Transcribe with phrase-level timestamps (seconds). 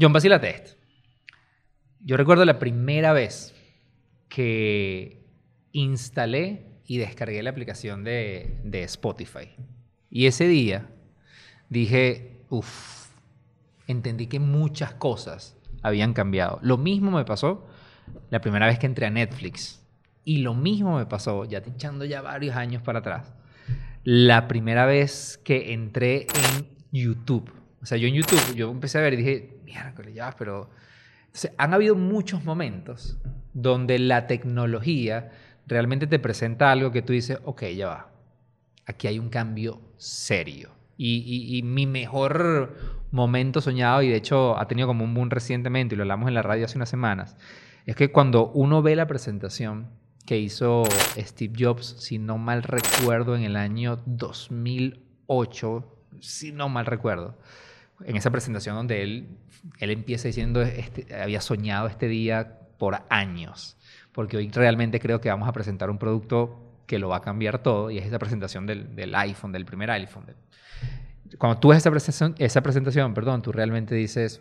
[0.00, 0.70] John, vacílate esto.
[2.02, 3.54] Yo recuerdo la primera vez
[4.30, 5.22] que
[5.72, 9.50] instalé y descargué la aplicación de, Spotify.
[10.08, 10.88] Y ese día
[11.68, 13.10] dije, uff,
[13.86, 16.58] entendí que muchas cosas habían cambiado.
[16.62, 17.68] Lo mismo me pasó
[18.30, 19.86] la primera vez que entré a Netflix.
[20.24, 23.34] Y lo mismo me pasó, ya echando ya varios años para atrás,
[24.04, 27.52] la primera vez que entré en YouTube.
[27.82, 30.70] O sea, yo en YouTube, yo empecé a ver y dije, miércoles, ya, pero...
[31.58, 33.18] han habido muchos momentos
[33.52, 35.30] donde la tecnología
[35.66, 38.10] realmente te presenta algo que tú dices, ok, ya va,
[38.86, 40.70] aquí hay un cambio serio.
[40.96, 42.76] Y, y, mi mejor
[43.10, 46.34] momento soñado, y de hecho ha tenido como un boom recientemente, y lo hablamos en
[46.34, 47.38] la radio hace unas semanas,
[47.86, 49.88] es que cuando uno ve la presentación
[50.26, 50.84] que hizo
[51.16, 57.38] Steve Jobs, si no mal recuerdo, en el año 2008, si no mal recuerdo,
[58.04, 59.38] en esa presentación donde él,
[59.78, 63.76] él empieza diciendo, este, había soñado este día por años,
[64.12, 67.62] porque hoy realmente creo que vamos a presentar un producto que lo va a cambiar
[67.62, 70.24] todo, y es esa presentación del, iPhone, del primer iPhone.
[71.38, 74.40] Cuando tú ves esa presentación, esa presentación, perdón, tú realmente dices,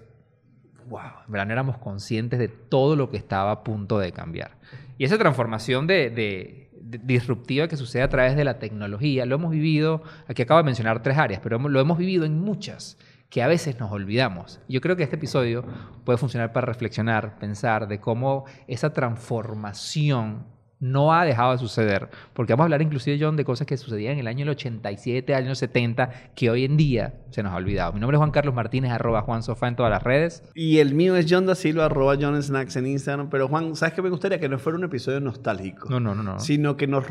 [0.88, 4.58] wow, en verdad éramos conscientes de todo lo que estaba a punto de cambiar.
[4.98, 10.02] Y esa transformación de, disruptiva que sucede a través de la tecnología, lo hemos vivido,
[10.28, 12.98] aquí acabo de mencionar tres áreas, pero lo hemos vivido en muchas
[13.30, 14.60] que a veces nos olvidamos.
[14.68, 15.64] Yo creo que este episodio
[16.04, 20.46] puede funcionar para reflexionar, pensar de cómo esa transformación
[20.80, 22.10] no ha dejado de suceder.
[22.34, 25.54] Porque vamos a hablar inclusive, John, de cosas que sucedían en el año 87, año
[25.54, 27.94] 70, que hoy en día se nos ha olvidado.
[27.94, 30.44] Mi nombre es Juan Carlos Martínez, arroba Juan Sofá en todas las redes.
[30.56, 33.30] Y el mío es John da Silva, arroba John Snacks en Instagram.
[33.30, 34.40] Pero Juan, ¿sabes qué me gustaría?
[34.40, 35.90] Que no fuera un episodio nostálgico.
[35.90, 36.24] No, no, no.
[36.24, 36.40] no.
[36.40, 37.06] Sino que nos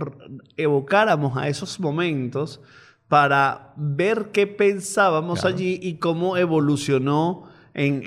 [0.57, 2.63] evocáramos a esos momentos
[3.09, 8.03] para ver qué pensábamos allí y cómo evolucionó en,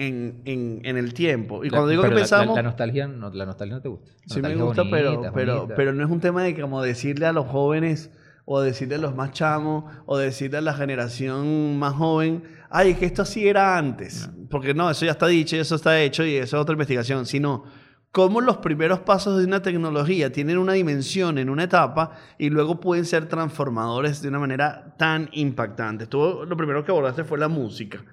[0.45, 1.63] en, en, el tiempo.
[1.63, 2.55] Y cuando digo que pensamos...
[2.55, 4.11] La, nostalgia no, la nostalgia no te gusta.
[4.27, 7.47] sí me gusta, pero, pero, pero no es un tema de como decirle a los
[7.47, 8.11] jóvenes
[8.45, 13.05] o decirle a los más chamos o decirle a la generación más joven, ay, que
[13.05, 14.29] esto así era antes.
[14.49, 17.25] Porque no, eso ya está dicho y eso está hecho y eso es otra investigación.
[17.25, 17.63] Sino
[18.11, 22.79] cómo los primeros pasos de una tecnología tienen una dimensión en una etapa y luego
[22.79, 26.07] pueden ser transformadores de una manera tan impactante.
[26.07, 28.03] Tú, lo primero que abordaste fue la música.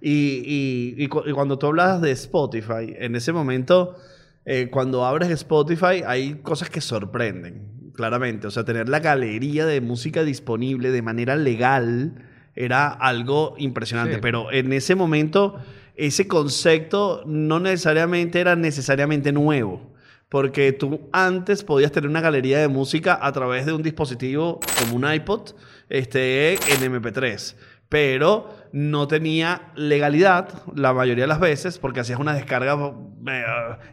[0.00, 3.96] Y, y, cuando tú hablas de Spotify, en ese momento,
[4.44, 8.48] eh, cuando abres Spotify, hay cosas que sorprenden, claramente.
[8.48, 12.14] O sea, tener la galería de música disponible de manera legal
[12.54, 14.18] era algo impresionante.
[14.18, 15.58] Pero en ese momento,
[15.96, 19.92] ese concepto no necesariamente era necesariamente nuevo.
[20.28, 24.96] Porque tú antes podías tener una galería de música a través de un dispositivo como
[24.96, 25.50] un iPod
[25.90, 27.54] este, en MP3
[27.92, 32.94] pero no tenía legalidad la mayoría de las veces porque hacías una descarga
[33.28, 33.44] eh,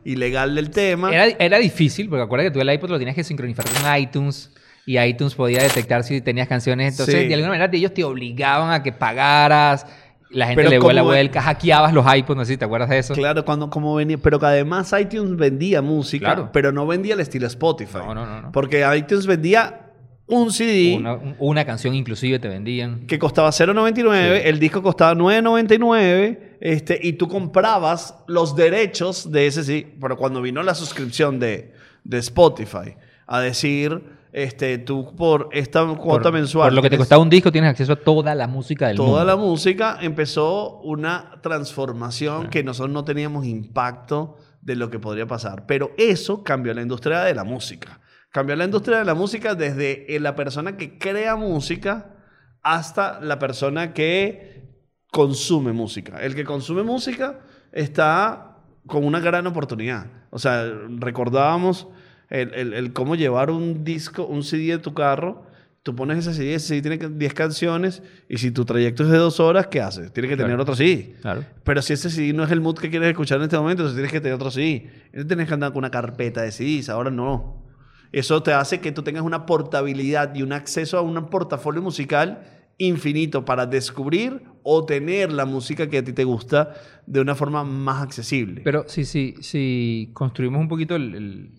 [0.06, 1.12] ilegal del tema.
[1.14, 4.54] Era, difícil, porque acuérdate que tú el iPod lo tenías que sincronizar con iTunes
[4.86, 6.94] y iTunes podía detectar si tenías canciones.
[6.94, 9.86] Entonces, de alguna manera, ellos te obligaban a que pagaras.
[10.29, 13.13] La gente le vuela vuelca, hackeabas los iPods, no sé si te acuerdas de eso.
[13.13, 17.47] Claro, cuando como venía, pero que además iTunes vendía música, pero no vendía el estilo
[17.47, 18.00] Spotify.
[18.00, 18.51] No, no, no.
[18.51, 19.89] Porque iTunes vendía
[20.28, 21.01] un CD.
[21.39, 23.07] Una, canción inclusive te vendían.
[23.07, 29.63] Que costaba 0.99, el disco costaba 9.99, este, y tú comprabas los derechos de ese
[29.63, 29.95] CD.
[30.00, 31.73] Pero cuando vino la suscripción de,
[32.03, 32.95] de Spotify
[33.25, 36.67] a decir, este, tú por esta cuota mensual...
[36.67, 39.13] Por lo que te costaba un disco tienes acceso a toda la música del mundo.
[39.13, 45.25] Toda la música empezó una transformación que nosotros no teníamos impacto de lo que podría
[45.25, 45.66] pasar.
[45.66, 48.01] Pero eso cambió la industria de la música.
[48.31, 52.16] Cambió la industria de la música desde eh, la persona que crea música
[52.62, 54.69] hasta la persona que
[55.12, 56.22] consume música.
[56.22, 57.39] El que consume música
[57.72, 60.06] está con una gran oportunidad.
[60.30, 61.88] O sea, recordábamos
[62.30, 65.44] el, cómo llevar un disco, un CD de tu carro.
[65.81, 69.18] Tú pones ese CD, ese CD tiene 10 canciones y si tu trayecto es de
[69.18, 70.12] dos horas, ¿qué haces?
[70.12, 71.16] Tienes que tener otro CD.
[71.22, 71.46] Claro.
[71.64, 73.96] Pero si ese CD no es el mood que quieres escuchar en este momento, entonces
[73.96, 74.90] tienes que tener otro CD.
[75.06, 76.90] Entonces tienes que andar con una carpeta de CDs.
[76.90, 77.66] Ahora no.
[78.12, 82.44] Eso te hace que tú tengas una portabilidad y un acceso a un portafolio musical
[82.80, 86.74] infinito para descubrir o tener la música que a ti te gusta
[87.06, 88.62] de una forma más accesible.
[88.64, 91.58] Pero sí, sí, sí, construimos un poquito el,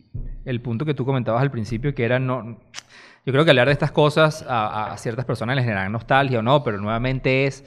[0.62, 2.58] punto que tú comentabas al principio, que era no...
[3.26, 6.42] Yo creo que hablar de estas cosas a, a ciertas personas les generan nostalgia o
[6.42, 7.64] no, pero nuevamente es...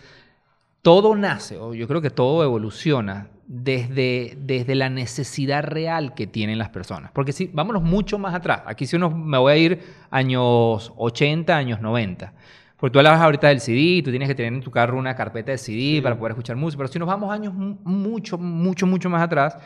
[0.81, 6.57] Todo nace, o yo creo que todo evoluciona desde, desde la necesidad real que tienen
[6.57, 7.11] las personas.
[7.11, 9.79] Porque si vámonos mucho más atrás, aquí si uno me voy a ir
[10.11, 12.33] años 80, años 90.
[12.77, 15.51] Porque tú hablabas ahorita del CD, tú tienes que tener en tu carro una carpeta
[15.51, 16.79] de CD para poder escuchar música.
[16.79, 19.57] Pero si nos vamos años mucho, mucho, mucho más atrás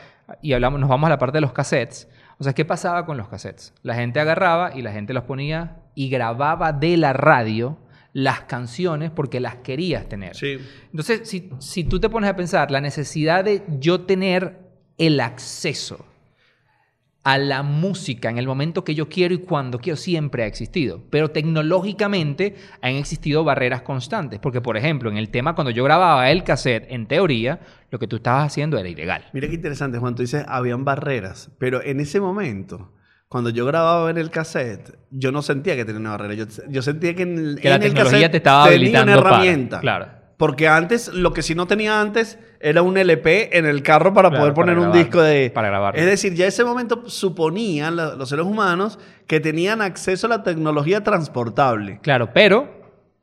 [0.41, 2.07] y hablamos, nos vamos a la parte de los cassettes.
[2.39, 3.73] O sea, ¿qué pasaba con los cassettes?
[3.81, 7.77] La gente agarraba y la gente los ponía y grababa de la radio
[8.13, 10.35] las canciones porque las querías tener.
[10.35, 10.57] Sí.
[10.91, 14.59] Entonces, si, si tú te pones a pensar, la necesidad de yo tener
[14.97, 16.05] el acceso
[17.27, 21.01] a la música en el momento que yo quiero y cuando quiero siempre ha existido.
[21.09, 24.39] Pero tecnológicamente han existido barreras constantes.
[24.39, 27.59] Porque, por ejemplo, en el tema cuando yo grababa el cassette, en teoría,
[27.91, 29.25] lo que tú estabas haciendo era ilegal.
[29.33, 30.15] Mira qué interesante, Juan.
[30.15, 31.51] Tú dices, habían barreras.
[31.59, 32.93] Pero en ese momento,
[33.27, 36.47] cuando yo grababa en el cassette, yo no sentía que tenía una barrera.
[36.69, 39.81] Yo, sentía que en, la el tecnología te estaba habilitando una herramienta.
[39.81, 40.26] claro.
[40.37, 44.29] Porque antes, lo que sí no tenía antes era un LP en el carro para
[44.29, 45.49] poder poner un disco de...
[45.49, 45.97] Para grabar.
[45.97, 51.03] Es decir, ya ese momento suponían los seres humanos que tenían acceso a la tecnología
[51.03, 51.99] transportable.
[52.03, 52.69] Claro, pero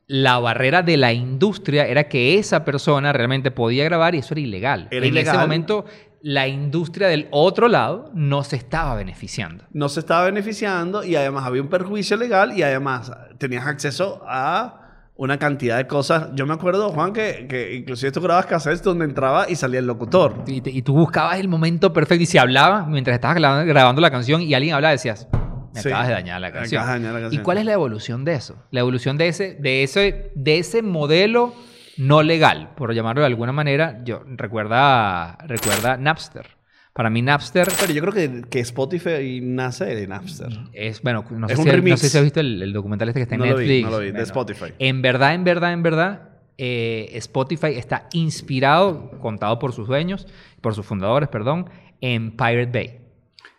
[0.07, 4.41] la barrera de la industria era que esa persona realmente podía grabar y eso era
[4.41, 4.87] ilegal.
[4.91, 5.85] en ese momento
[6.21, 9.63] la industria del otro lado no se estaba beneficiando.
[9.71, 14.84] No se estaba beneficiando y además había un perjuicio legal y además tenías acceso a
[15.15, 16.29] una cantidad de cosas.
[16.33, 19.87] Yo me acuerdo, Juan, que, que inclusive tú grababas cassettes donde entraba y salía el
[19.87, 20.43] locutor.
[20.47, 24.53] Y, tú buscabas el momento perfecto y si hablaba, mientras estabas grabando, la canción y
[24.53, 25.27] alguien hablaba, decías,
[25.73, 26.83] me acabas de dañar la canción.
[27.31, 28.55] ¿Y cuál es la evolución de eso?
[28.71, 31.53] La evolución de ese, de ese, de ese modelo
[31.97, 36.54] no legal, por llamarlo de alguna manera, yo recuerda, recuerda Napster.
[36.95, 37.67] Para mí Napster...
[37.77, 40.47] Pero yo creo que, que Spotify nace de Napster.
[40.71, 43.35] Es, bueno, no, sé, si, no sé si has visto el, documental este que está
[43.35, 43.83] en Netflix.
[43.83, 44.67] no lo vi, de Spotify.
[44.79, 50.25] En verdad, en verdad, en verdad, eh, Spotify está inspirado, contado por sus dueños,
[50.61, 51.69] por sus fundadores, perdón,
[51.99, 53.04] en Pirate Bay.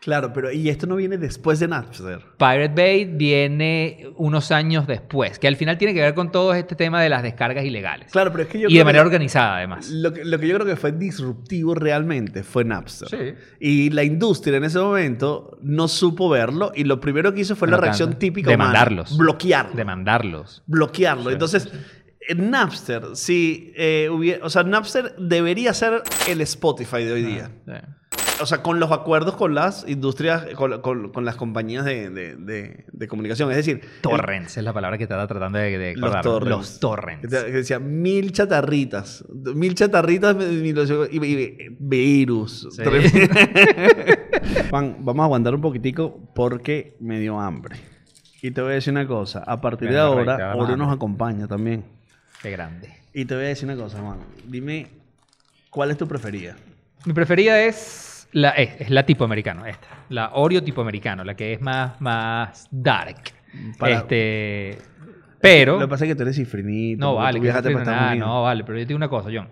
[0.07, 2.21] Claro, pero y esto no viene después de Napster.
[2.39, 6.77] Pirate Bay viene unos años después, que al final tiene que ver con todo este
[6.77, 8.13] tema de las descargas ilegales.
[8.13, 9.91] Claro, pero es que yo y de manera organizada además.
[9.91, 13.09] Lo que, yo creo que fue disruptivo realmente fue Napster.
[13.09, 13.35] Sí.
[13.59, 17.67] Y la industria en ese momento no supo verlo y lo primero que hizo fue
[17.67, 19.75] la reacción típica demandarlos, bloquearlo.
[19.75, 20.63] Demandarlos.
[20.69, 21.33] Bloquearlo.
[21.33, 21.69] Entonces
[22.37, 24.09] Napster, sí, eh,
[24.41, 27.97] o sea, Napster debería ser el Spotify de hoy ah, día.
[28.41, 33.09] O sea, con los acuerdos con las industrias, con, con, las compañías de, de, de,
[33.09, 33.51] comunicación.
[33.51, 33.81] Es decir...
[34.03, 36.51] Torrents es la palabra que estaba tratando de, de los torrents.
[36.51, 37.29] Los torrents.
[37.29, 39.25] Que decía mil chatarritas.
[39.31, 40.37] Mil chatarritas
[41.11, 42.69] y, virus.
[44.71, 47.77] Juan, vamos a aguantar un poquitico porque me dio hambre.
[48.43, 49.43] Y te voy a decir una cosa.
[49.47, 51.85] A partir de ahora, Oro nos acompaña también.
[52.43, 52.93] Qué grande.
[53.15, 54.19] Y te voy a decir una cosa, Juan.
[54.47, 54.89] Dime,
[55.71, 56.55] ¿cuál es tu preferida?
[57.07, 59.89] Mi preferida es la, es, la tipo americano, esta.
[60.11, 63.33] La Oreo tipo americano, la que es más, más dark.
[63.87, 64.77] Este,
[65.41, 65.75] pero...
[65.75, 67.01] Lo que pasa es que tú eres cifrinito.
[67.01, 68.63] No vale, que no, nada, no vale.
[68.63, 69.49] Pero yo te digo una cosa, John.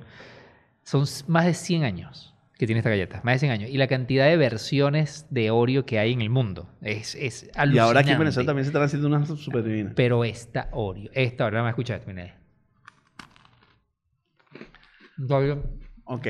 [0.83, 3.23] Son más de 100 años que tiene esta galleta.
[3.25, 3.71] Más de 100 años.
[3.71, 7.77] Y la cantidad de versiones de Oreo que hay en el mundo es, es alucinante.
[7.77, 9.95] Y ahora aquí en Venezuela también se están haciendo unas súper divinas.
[9.97, 12.37] Pero esta Oreo, esta Oreo, me escucha esto, mira.
[16.05, 16.27] Ok.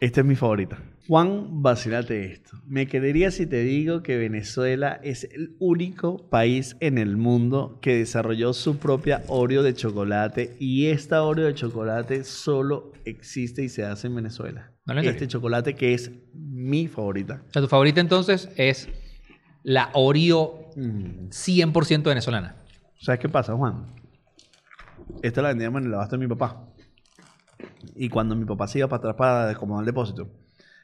[0.00, 0.76] Esta es mi favorita.
[1.08, 2.56] Juan, vacilate esto.
[2.66, 7.96] Me quedaría si te digo que Venezuela es el único país en el mundo que
[7.96, 13.84] desarrolló su propia Oreo de chocolate y esta Oreo de chocolate solo existe y se
[13.84, 14.72] hace en Venezuela.
[15.04, 17.44] este chocolate que es mi favorita.
[17.50, 18.88] O sea, tu favorita entonces es
[19.62, 22.56] la Oreo 100% venezolana.
[22.98, 23.86] ¿Sabes qué pasa, Juan?
[25.22, 26.68] Esta la vendíamos en el abasto de mi papá.
[27.94, 30.28] Y cuando mi papá se iba para atrás para acomodar el depósito,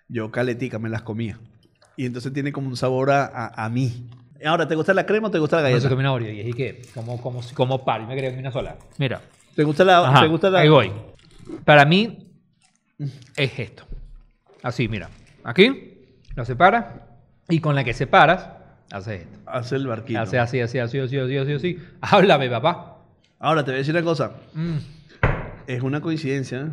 [0.09, 1.39] yo caletica me las comía.
[1.97, 4.09] Y entonces tiene como un sabor a, a, mí.
[4.45, 5.85] Ahora, ¿te gusta la crema o te gusta la galleta?
[5.85, 8.51] No se una Oreo y es que, como, como, como par, me creo en una
[8.51, 8.77] sola.
[8.99, 9.21] Mira.
[9.55, 10.61] ¿Te gusta la, ¿te gusta la...
[10.61, 10.91] Ahí voy.
[11.65, 12.33] Para mí,
[13.37, 13.85] es esto.
[14.63, 15.11] Así, mira.
[15.45, 15.99] Aquí,
[16.35, 16.87] lo separas
[17.49, 18.49] y con la que separas,
[18.91, 19.39] haces esto.
[19.47, 20.21] Hace el barquito.
[20.21, 21.79] Hace así, así, así, así, así, así, así.
[22.01, 22.99] Háblame, papá.
[23.39, 24.33] Ahora, te voy a decir una cosa.
[24.55, 24.77] Mm.
[25.67, 26.69] Es una coincidencia, ¿eh?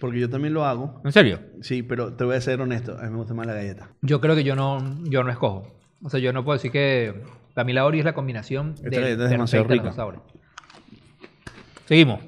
[0.00, 1.00] Porque yo también lo hago.
[1.04, 1.40] ¿En serio?
[1.60, 2.96] Sí, pero te voy a ser honesto.
[2.98, 3.90] A mí me gusta más la galleta.
[4.00, 5.66] Yo creo que yo no, yo no escojo.
[6.02, 7.22] O sea, yo no puedo decir que...
[7.54, 9.94] Para mí la Oreo es la combinación Esta de, galleta es demasiado rica.
[11.84, 12.20] Seguimos.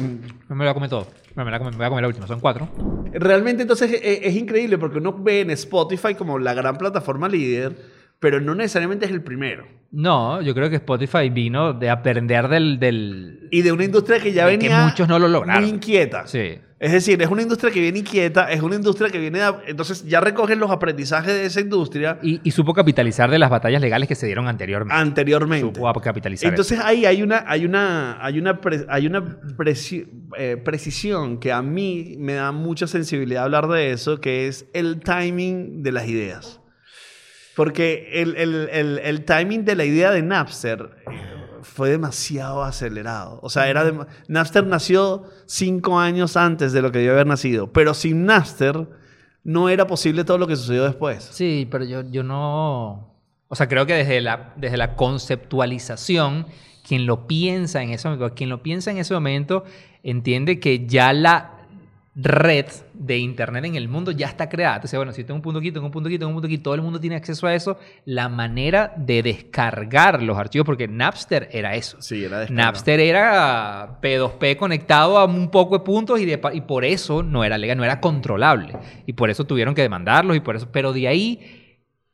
[0.00, 0.26] Mm.
[0.48, 1.06] No me voy a comer todo.
[1.36, 2.26] Me, voy a comer la última.
[2.26, 2.68] Son cuatro.
[3.12, 7.76] Realmente entonces es, es increíble porque uno ve en Spotify como la gran plataforma líder
[8.20, 9.66] pero no necesariamente es el primero.
[9.92, 12.78] No, yo creo que Spotify vino de aprender del...
[12.78, 14.78] del y de una industria que ya venía...
[14.78, 15.64] Que muchos no lo lograron.
[15.64, 16.28] Muy inquieta.
[16.28, 16.58] Sí.
[16.78, 19.40] Es decir, es una industria que viene inquieta, es una industria que viene...
[19.66, 22.20] entonces ya recogen los aprendizajes de esa industria.
[22.22, 24.94] Y, supo capitalizar de las batallas legales que se dieron anteriormente.
[24.94, 25.80] Anteriormente.
[25.80, 26.50] Supo capitalizar.
[26.50, 29.38] Entonces ahí hay una, hay una, hay una, hay una
[30.38, 35.00] eh, precisión que a mí me da mucha sensibilidad hablar de eso, que es el
[35.00, 36.59] timing de las ideas.
[37.56, 40.90] Porque el, el, el timing de la idea de Napster
[41.62, 43.38] fue demasiado acelerado.
[43.42, 47.72] O sea, era Napster nació cinco años antes de lo que debió haber nacido.
[47.72, 48.88] Pero sin Napster
[49.44, 51.28] no era posible todo lo que sucedió después.
[51.32, 53.14] Sí, pero yo, yo no...
[53.48, 56.46] O sea, creo que desde la, desde la conceptualización,
[56.86, 59.64] quien lo piensa en ese momento, quien lo piensa en ese momento,
[60.02, 61.59] entiende que ya la
[62.14, 64.76] red de Internet en el mundo ya está creada.
[64.76, 66.58] Entonces, bueno, si tengo un punto aquí, tengo un punto aquí, tengo un punto aquí,
[66.58, 67.78] todo el mundo tiene acceso a eso.
[68.04, 72.00] La manera de descargar los archivos, porque Napster era eso.
[72.00, 77.22] Sí, era Napster era P2P conectado a un poco de puntos y, y por eso
[77.22, 78.76] no era legal, no era controlable.
[79.06, 80.68] Y por eso tuvieron que demandarlos y por eso...
[80.72, 81.59] Pero de ahí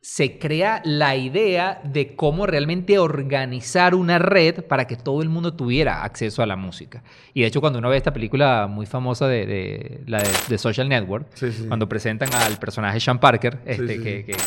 [0.01, 5.55] se crea la idea de cómo realmente organizar una red para que todo el mundo
[5.55, 7.03] tuviera acceso a la música.
[7.33, 11.27] Y de hecho, cuando uno ve esta película muy famosa de, la de, Social Network,
[11.67, 14.37] cuando presentan al personaje Sean Parker, este, que,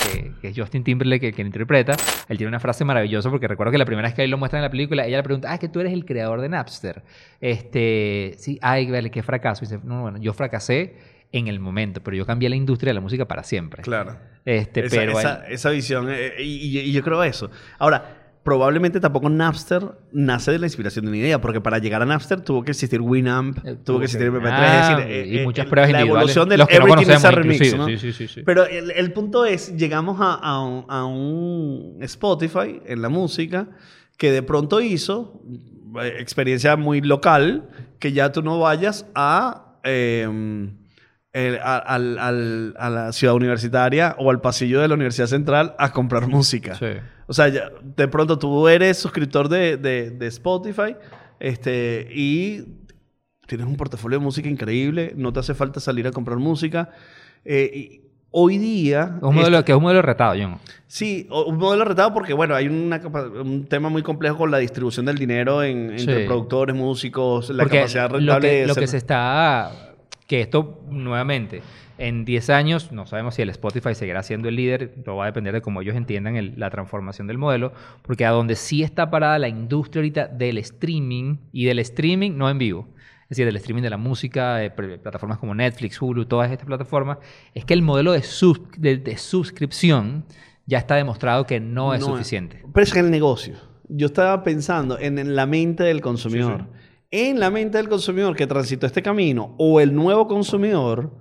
[0.43, 1.95] es Justin Timberlake que, interpreta,
[2.29, 4.61] él tiene una frase maravillosa porque recuerdo que la primera vez que él lo muestra
[4.61, 7.03] en la película, ella le pregunta, ah, es que tú eres el creador de Napster.
[7.41, 9.65] Este, sí, ay, vale, qué fracaso.
[9.65, 10.95] Y dice, no, bueno, yo fracasé
[11.33, 13.83] en el momento, pero yo cambié la industria de la música para siempre.
[13.83, 14.17] Claro.
[14.45, 15.19] Este, esa, pero
[15.49, 17.51] esa, visión, eh, y, yo creo eso.
[17.79, 19.83] Ahora, probablemente tampoco Napster
[20.13, 23.01] nace de la inspiración de una idea, porque para llegar a Napster tuvo que existir
[23.01, 26.63] Winamp, eh, tuvo que existir MP3, es decir, y eh, muchas pruebas la evolución del
[26.63, 27.87] Everything no remix, ¿no?
[27.87, 33.69] sí, sí, sí, Pero el, punto es, llegamos a, a, un, Spotify en la música
[34.17, 35.43] que de pronto hizo
[36.19, 37.69] experiencia muy local,
[37.99, 39.67] que ya tú no vayas a...
[41.33, 41.97] Em, a,
[42.91, 46.77] la ciudad universitaria o al pasillo de la Universidad Central a comprar música.
[47.29, 50.97] O sea, de pronto tú eres suscriptor de, Spotify
[51.39, 52.65] este, y
[53.47, 56.91] tienes un portafolio de música increíble, no te hace falta salir a comprar música.
[57.45, 58.01] Eh,
[58.33, 59.17] hoy día...
[59.23, 60.59] un modelo, que es un modelo retado, John.
[60.89, 65.17] Sí, un modelo retado porque, bueno, hay un tema muy complejo con la distribución del
[65.17, 69.90] dinero en, entre productores, músicos, la capacidad rentable lo que se está
[70.31, 71.61] que esto, nuevamente,
[71.99, 75.27] en 10 años, no sabemos si el Spotify seguirá siendo el líder, todo va a
[75.27, 77.73] depender de cómo ellos entiendan la transformación del modelo,
[78.03, 82.49] porque a donde sí está parada la industria ahorita del streaming, y del streaming no
[82.49, 82.87] en vivo,
[83.25, 87.19] es decir, del streaming de la música, de plataformas como Netflix, Hulu, todas estas plataformas,
[87.53, 88.23] es que el modelo de,
[88.79, 90.27] de, suscripción
[90.65, 92.63] ya está demostrado que no es suficiente.
[92.73, 93.57] pero es el negocio.
[93.89, 96.69] Yo estaba pensando en, la mente del consumidor
[97.11, 101.13] en la mente del consumidor que transitó este camino o el nuevo consumidor,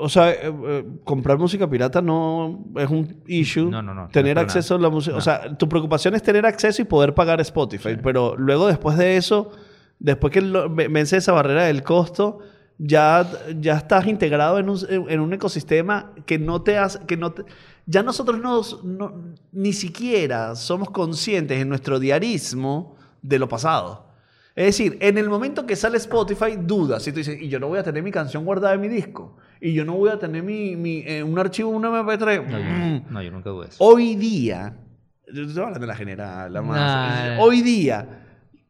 [0.00, 3.70] o sea, eh, eh, comprar música pirata no es un issue.
[3.70, 4.08] No, no, no.
[4.08, 5.16] Tener acceso a la música.
[5.16, 7.96] O sea, tu preocupación es tener acceso y poder pagar Spotify.
[8.02, 9.50] Pero luego, después de eso,
[9.98, 12.40] después que vence esa barrera del costo,
[12.78, 13.28] ya,
[13.58, 17.00] ya estás integrado en un, en un ecosistema que no te hace.
[17.06, 17.34] Que no
[17.86, 18.38] ya nosotros
[18.84, 24.12] no, ni siquiera somos conscientes en nuestro diarismo de lo pasado.
[24.54, 27.02] Es decir, en el momento que sale Spotify, dudas.
[27.02, 29.36] Si tú dices, y yo no voy a tener mi canción guardada en mi disco,
[29.60, 32.46] y yo no voy a tener mi, mi eh, un archivo, un MP3.
[32.46, 33.82] No, yo, no, yo nunca dudé eso.
[33.82, 34.76] Hoy día,
[35.32, 37.38] yo estoy hablando de la general, la más.
[37.40, 38.06] Hoy día,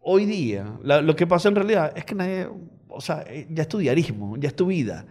[0.01, 2.49] hoy día, lo que pasa en realidad es que nadie,
[2.89, 5.05] o sea, eh, ya es tu diarismo, ya es tu vida.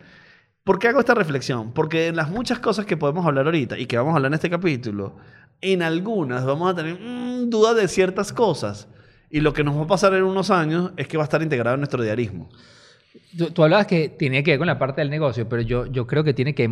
[0.64, 1.74] ¿Por qué hago esta reflexión?
[1.74, 4.36] Porque en las muchas cosas que podemos hablar ahorita y que vamos a hablar en
[4.36, 5.18] este capítulo,
[5.60, 8.88] en algunas vamos a tener mm, dudas de ciertas cosas.
[9.32, 11.42] Y lo que nos va a pasar en unos años es que va a estar
[11.42, 12.50] integrado en nuestro diarismo.
[13.54, 16.24] Tú, hablabas que tiene que ver con la parte del negocio, pero yo, yo creo
[16.24, 16.70] que tiene que...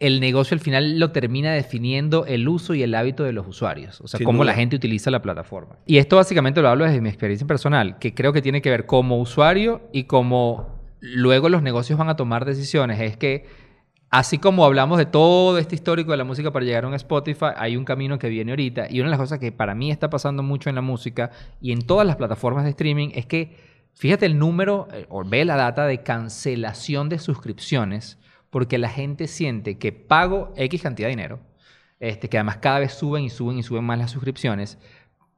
[0.00, 4.00] El negocio al final lo termina definiendo el uso y el hábito de los usuarios,
[4.00, 5.76] o sea, cómo la gente utiliza la plataforma.
[5.86, 8.86] Y esto básicamente lo hablo desde mi experiencia personal, que creo que tiene que ver
[8.86, 13.00] como usuario y como luego los negocios van a tomar decisiones.
[13.00, 13.46] Es que
[14.16, 17.46] Así como hablamos de todo este histórico de la música para llegar a un Spotify,
[17.56, 18.86] hay un camino que viene ahorita.
[18.88, 21.72] Y una de las cosas que para mí está pasando mucho en la música y
[21.72, 23.56] en todas las plataformas de streaming es que,
[23.92, 29.26] fíjate el número, eh, o ve la data de cancelación de suscripciones, porque la gente
[29.26, 31.40] siente que pago X cantidad de dinero,
[31.98, 34.78] este, que además cada vez suben y suben y suben más las suscripciones,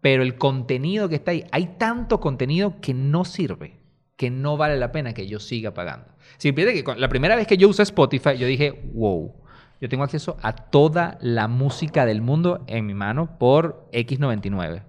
[0.02, 4.76] pero el contenido que está ahí, hay tanto contenido que no sirve que no vale
[4.76, 6.08] la pena que yo siga pagando.
[6.38, 9.34] Si fíjate que la primera vez que yo usé Spotify, yo dije, wow,
[9.80, 14.82] yo tengo acceso a toda la música del mundo en mi mano por X99.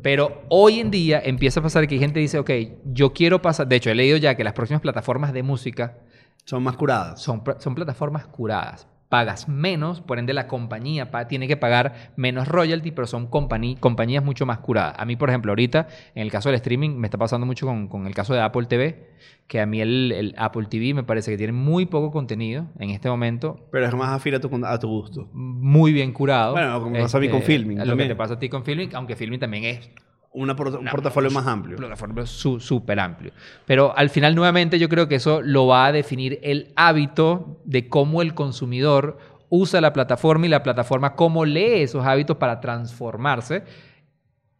[0.00, 2.50] Pero hoy en día empieza a pasar que hay gente que dice, ok,
[2.92, 5.98] yo quiero pasar, de hecho he leído ya que las próximas plataformas de música
[6.44, 7.20] son más curadas.
[7.20, 12.92] Son, son plataformas curadas pagas menos, por ende la compañía tiene que pagar menos royalty,
[12.92, 14.94] pero son compañías mucho más curadas.
[14.96, 18.06] A mí, por ejemplo, ahorita, en el caso del streaming, me está pasando mucho con,
[18.06, 19.10] el caso de Apple TV,
[19.48, 23.10] que a mí el, Apple TV me parece que tiene muy poco contenido en este
[23.10, 23.68] momento.
[23.70, 25.28] Pero es más afín a tu, a tu gusto.
[25.34, 26.52] Muy bien curado.
[26.52, 27.86] Bueno, como pasa a mí con este, Filming.
[27.86, 29.90] Lo que te pasa a ti con Filming, aunque Filming también es
[30.34, 30.46] un
[30.90, 31.76] portafolio más amplio.
[31.76, 33.32] Un portafolio súper amplio.
[33.66, 37.88] Pero al final, nuevamente, yo creo que eso lo va a definir el hábito de
[37.88, 43.64] cómo el consumidor usa la plataforma y la plataforma cómo lee esos hábitos para transformarse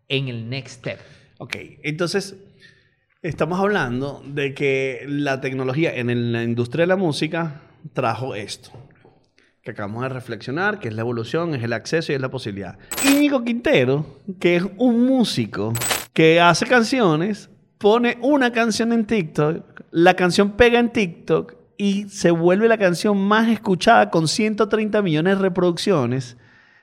[0.09, 0.99] en el next step.
[1.39, 2.37] Ok, entonces
[3.23, 7.63] estamos hablando de que la tecnología en la industria de la música
[7.95, 8.71] trajo esto
[9.63, 12.79] que acabamos de reflexionar, que es la evolución, es el acceso y es la posibilidad.
[13.07, 14.05] Íñigo Quintero,
[14.41, 15.73] que es un músico
[16.13, 22.33] que hace canciones, pone una canción en TikTok, la canción pega en TikTok y se
[22.33, 26.37] vuelve la canción más escuchada con 130 millones de reproducciones,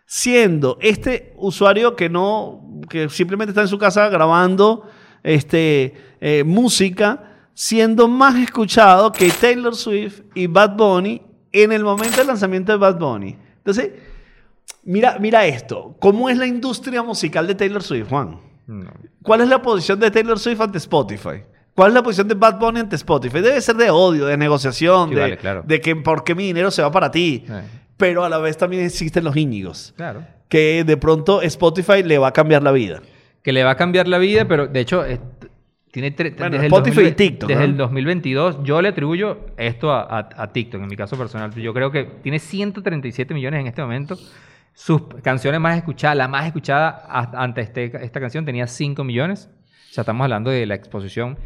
[0.06, 4.90] siendo este usuario que no, que simplemente está en su casa grabando
[5.24, 12.18] este, eh, música, siendo más escuchado que Taylor Swift y Bad Bunny en el momento
[12.18, 13.36] del lanzamiento de Bad Bunny.
[13.58, 13.92] Entonces,
[14.84, 15.96] mira, mira esto.
[16.00, 18.40] ¿Cómo es la industria musical de Taylor Swift, Juan?
[19.24, 21.44] ¿Cuál es la posición de Taylor Swift ante Spotify?
[21.74, 23.42] ¿Cuál es la posición de Bad Bunny ante Spotify?
[23.42, 26.92] Debe ser de odio, de negociación, de, de, que por qué mi dinero se va
[26.92, 27.46] para ti.
[27.98, 29.94] Pero a la vez también existen los íñigos.
[29.96, 30.26] Claro.
[30.48, 33.02] Que de pronto Spotify le va a cambiar la vida.
[33.44, 35.04] Que le va a cambiar la vida, pero de hecho
[35.92, 37.50] tiene desde Spotify el y TikTok.
[37.50, 41.54] Desde el 2022 yo le atribuyo esto a, TikTok, en mi caso personal.
[41.56, 44.18] Yo creo que tiene 137 millones en este momento.
[44.74, 49.50] Sus canciones más escuchadas, la más escuchada ante este, esta canción tenía 5 millones.
[49.90, 51.38] O sea, estamos hablando de la exposición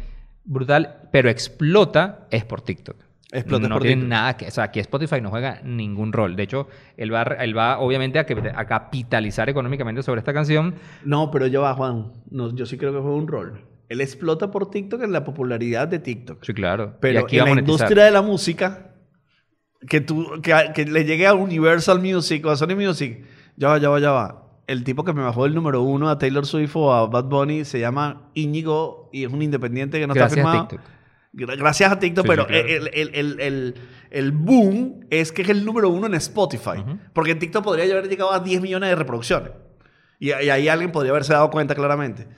[0.44, 2.96] brutal, pero explota es por TikTok.
[3.32, 6.36] Explota no tiene nada que, o sea, aquí Spotify no juega ningún rol.
[6.36, 10.74] De hecho, él va, él va obviamente a, a capitalizar económicamente sobre esta canción.
[11.04, 12.12] No, pero yo va, Juan.
[12.30, 13.73] No, yo sí creo que juega un rol.
[13.88, 16.42] Él explota por TikTok en la popularidad de TikTok.
[16.42, 16.96] Sí, claro.
[17.00, 18.94] Pero aquí en la industria de la música,
[19.88, 23.24] que, tú, que, le llegue a Universal Music o a Sony Music,
[23.56, 24.40] ya va, ya va, ya va.
[24.66, 27.66] El tipo que me bajó el número uno a Taylor Swift o a Bad Bunny
[27.66, 30.60] se llama Íñigo y es un independiente que no está firmado.
[30.60, 30.88] A TikTok.
[31.34, 36.82] Gracias a TikTok, pero el, boom es que es el número uno en Spotify.
[37.12, 39.50] Porque en TikTok podría haber llegado a 10 millones de reproducciones.
[40.20, 42.28] Y, y ahí alguien podría haberse dado cuenta claramente.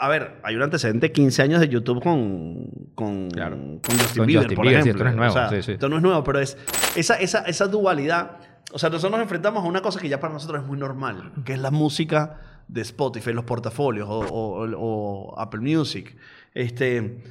[0.00, 4.54] A ver, hay un antecedente de 15 años de YouTube con, con, con Justin Bieber,
[4.54, 4.92] por ejemplo.
[4.92, 5.54] esto no es nuevo.
[5.54, 6.56] Esto no es nuevo, pero es
[6.96, 8.38] esa, esa, esa dualidad.
[8.72, 11.32] O sea, nosotros nos enfrentamos a una cosa que ya para nosotros es muy normal,
[11.44, 16.16] que es la música de Spotify, los portafolios o, o, Apple Music.
[16.54, 17.22] Este,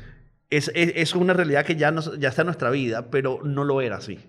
[0.52, 3.82] es, es, es, una realidad que ya, ya está en nuestra vida, pero no lo
[3.82, 4.20] era así.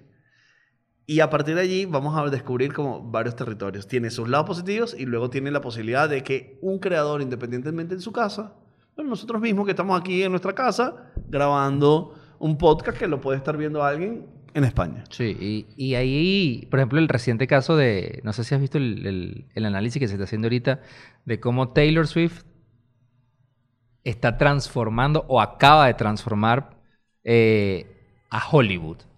[1.11, 3.88] Y a partir de allí vamos a descubrir como varios territorios.
[3.88, 8.01] Tiene sus lados positivos y luego tiene la posibilidad de que un creador, independientemente de
[8.01, 8.55] su casa,
[8.94, 13.38] bueno, nosotros mismos que estamos aquí en nuestra casa grabando un podcast que lo puede
[13.38, 15.03] estar viendo alguien en España.
[15.11, 19.49] Sí, y, ahí, por ejemplo, el reciente caso de, no sé si has visto el,
[19.57, 20.81] análisis que se está haciendo ahorita,
[21.25, 22.44] de cómo Taylor Swift
[24.05, 26.79] está transformando o acaba de transformar
[27.25, 27.96] eh,
[28.31, 29.10] a Hollywood.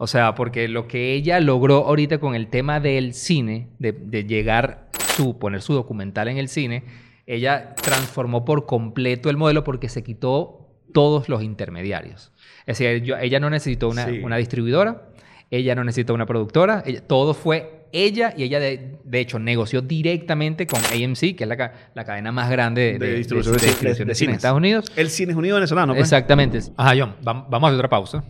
[0.00, 4.88] O sea, porque lo que ella logró ahorita con el tema del cine, de, llegar
[5.16, 6.84] su, poner su documental en el cine,
[7.26, 12.32] ella transformó por completo el modelo porque se quitó todos los intermediarios.
[12.64, 15.10] Es decir, ella no necesitó una, distribuidora,
[15.50, 20.78] ella no necesitó una productora, todo fue ella y ella de, hecho negoció directamente con
[20.78, 24.92] AMC, que es la, la cadena más grande de, distribución de, cine en Estados Unidos.
[24.94, 25.92] El cine es unido venezolano.
[25.94, 26.04] Pues.
[26.04, 26.60] Exactamente.
[26.76, 28.24] Ajá, John, vamos a hacer otra pausa.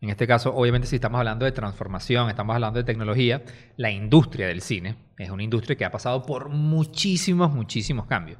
[0.00, 3.42] En este caso, obviamente, si estamos hablando de transformación, estamos hablando de tecnología,
[3.76, 8.38] la industria del cine es una industria que ha pasado por muchísimos, muchísimos cambios.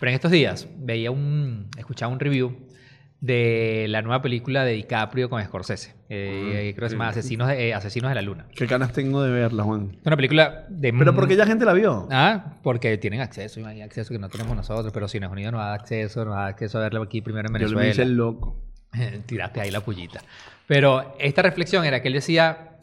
[0.00, 2.56] Pero en estos días veía un, escuchaba un review
[3.20, 5.94] de la nueva película de DiCaprio con Scorsese.
[6.10, 8.46] Eh, creo que se llama Asesinos de, eh, Asesinos de la Luna.
[8.54, 9.96] ¿Qué ganas tengo de verla, Juan?
[10.00, 10.92] Es una película de...
[10.92, 12.06] ¿Pero por qué ya gente la vio?
[12.10, 15.72] Ah, porque tienen acceso, hay acceso que no tenemos nosotros, pero Cines Unidos no da
[15.74, 17.80] acceso, no da acceso a verla aquí primero en Venezuela.
[17.80, 18.62] Yo lo hice el loco.
[19.26, 20.20] Tiraste ahí la pullita.
[20.66, 22.78] Pero esta reflexión era que él decía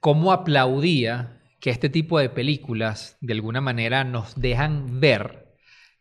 [0.00, 5.46] cómo aplaudía que este tipo de películas de alguna manera nos dejan ver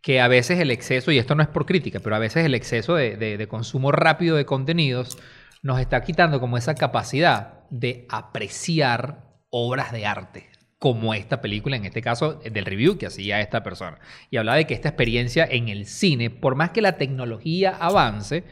[0.02, 2.54] que a veces el exceso, y esto no es por crítica, pero a veces el
[2.54, 5.18] exceso de, consumo rápido de contenidos
[5.64, 11.86] nos está quitando como esa capacidad de apreciar obras de arte como esta película, en
[11.86, 13.98] este caso del review que hacía esta persona.
[14.30, 18.44] Y hablaba de que esta experiencia en el cine, por más que la tecnología avance,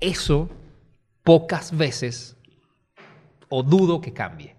[0.00, 0.50] eso
[1.22, 2.36] pocas veces
[3.48, 4.56] o dudo que cambie.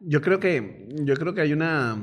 [0.00, 1.98] Yo creo que, yo creo que hay una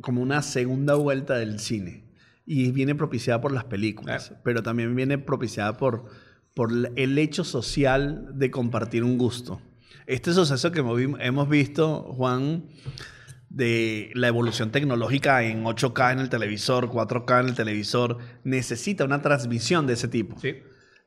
[0.00, 2.04] como una segunda vuelta del cine
[2.46, 6.06] y viene propiciada por las películas, pero también viene propiciada por,
[6.54, 9.60] por el hecho social de compartir un gusto.
[10.06, 12.64] Este suceso que hemos visto, Juan,
[13.50, 19.22] de la evolución tecnológica en 8K en el televisor, 4K en el televisor, necesita una
[19.22, 20.38] transmisión de ese tipo.
[20.40, 20.56] Sí.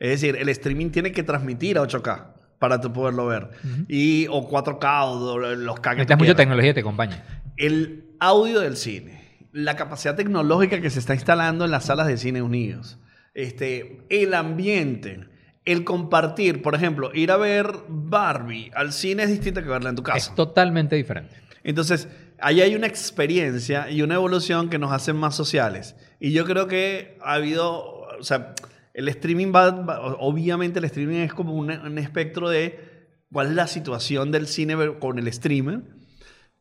[0.04, 2.26] Es decir, el streaming tiene que transmitir a 8K
[2.60, 3.52] para tú poderlo ver.
[3.88, 7.24] y, o 4K o los K que Necesitas mucha tecnología que te acompaña.
[7.56, 12.18] El audio del cine, la capacidad tecnológica que se está instalando en las salas de
[12.18, 13.00] cine unidos,
[13.34, 15.22] este, el ambiente,
[15.64, 19.96] el compartir, por ejemplo, ir a ver Barbie al cine es distinto que verla en
[19.96, 20.18] tu casa.
[20.18, 21.34] Es totalmente diferente.
[21.64, 22.10] Entonces,
[22.42, 25.96] ahí hay una experiencia y una evolución que nos hacen más sociales.
[26.20, 28.54] Y yo creo que ha habido, o sea,
[28.94, 33.68] el streaming va, obviamente el streaming es como un, un, espectro de cuál es la
[33.68, 35.82] situación del cine con el streamer,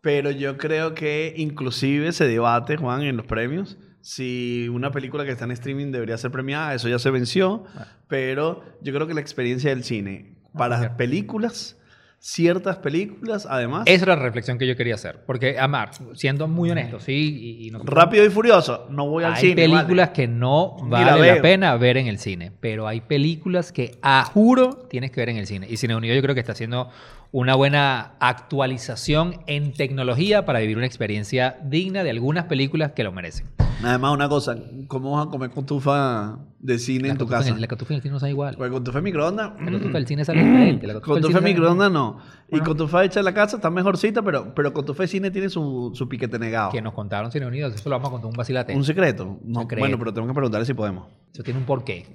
[0.00, 5.30] pero yo creo que inclusive se debate, Juan, en los premios, si una película que
[5.30, 7.64] está en streaming debería ser premiada, eso ya se venció,
[8.08, 11.78] pero yo creo que la experiencia del cine para las películas
[12.22, 13.82] ciertas películas, además.
[13.86, 15.18] Esa es la reflexión que yo quería hacer.
[15.26, 17.58] Porque, Amar, siendo muy honesto, sí.
[17.60, 19.62] Y, Rápido y furioso, no voy al cine.
[19.62, 23.98] Hay películas que no vale la, pena ver en el cine, pero hay películas que,
[24.02, 25.66] a juro, tienes que ver en el cine.
[25.68, 26.90] Y Cine Unido yo creo que está haciendo
[27.32, 33.10] una buena actualización en tecnología para vivir una experiencia digna de algunas películas que lo
[33.10, 33.48] merecen.
[33.82, 37.56] Además, una cosa, ¿cómo vas a comer con tufa de cine en tu casa?
[37.56, 38.54] la cotufa en el cine no sabe igual.
[38.56, 39.52] Pues con tufa de microondas.
[39.60, 40.86] La cotufa del cine sale diferente.
[40.86, 42.18] La con tufa de microondas no.
[42.50, 45.30] Y con tufa hecha en la casa está mejorcita, pero, pero con tufa de cine
[45.30, 46.70] tiene su, su piquete negado.
[46.70, 48.76] Que nos contaron Cine Unidos, eso lo vamos a contar un vacilate.
[48.76, 49.38] ¿Un secreto?
[49.44, 51.08] No, Bueno, pero tengo que preguntarle si podemos.
[51.32, 52.06] Eso tiene un porqué.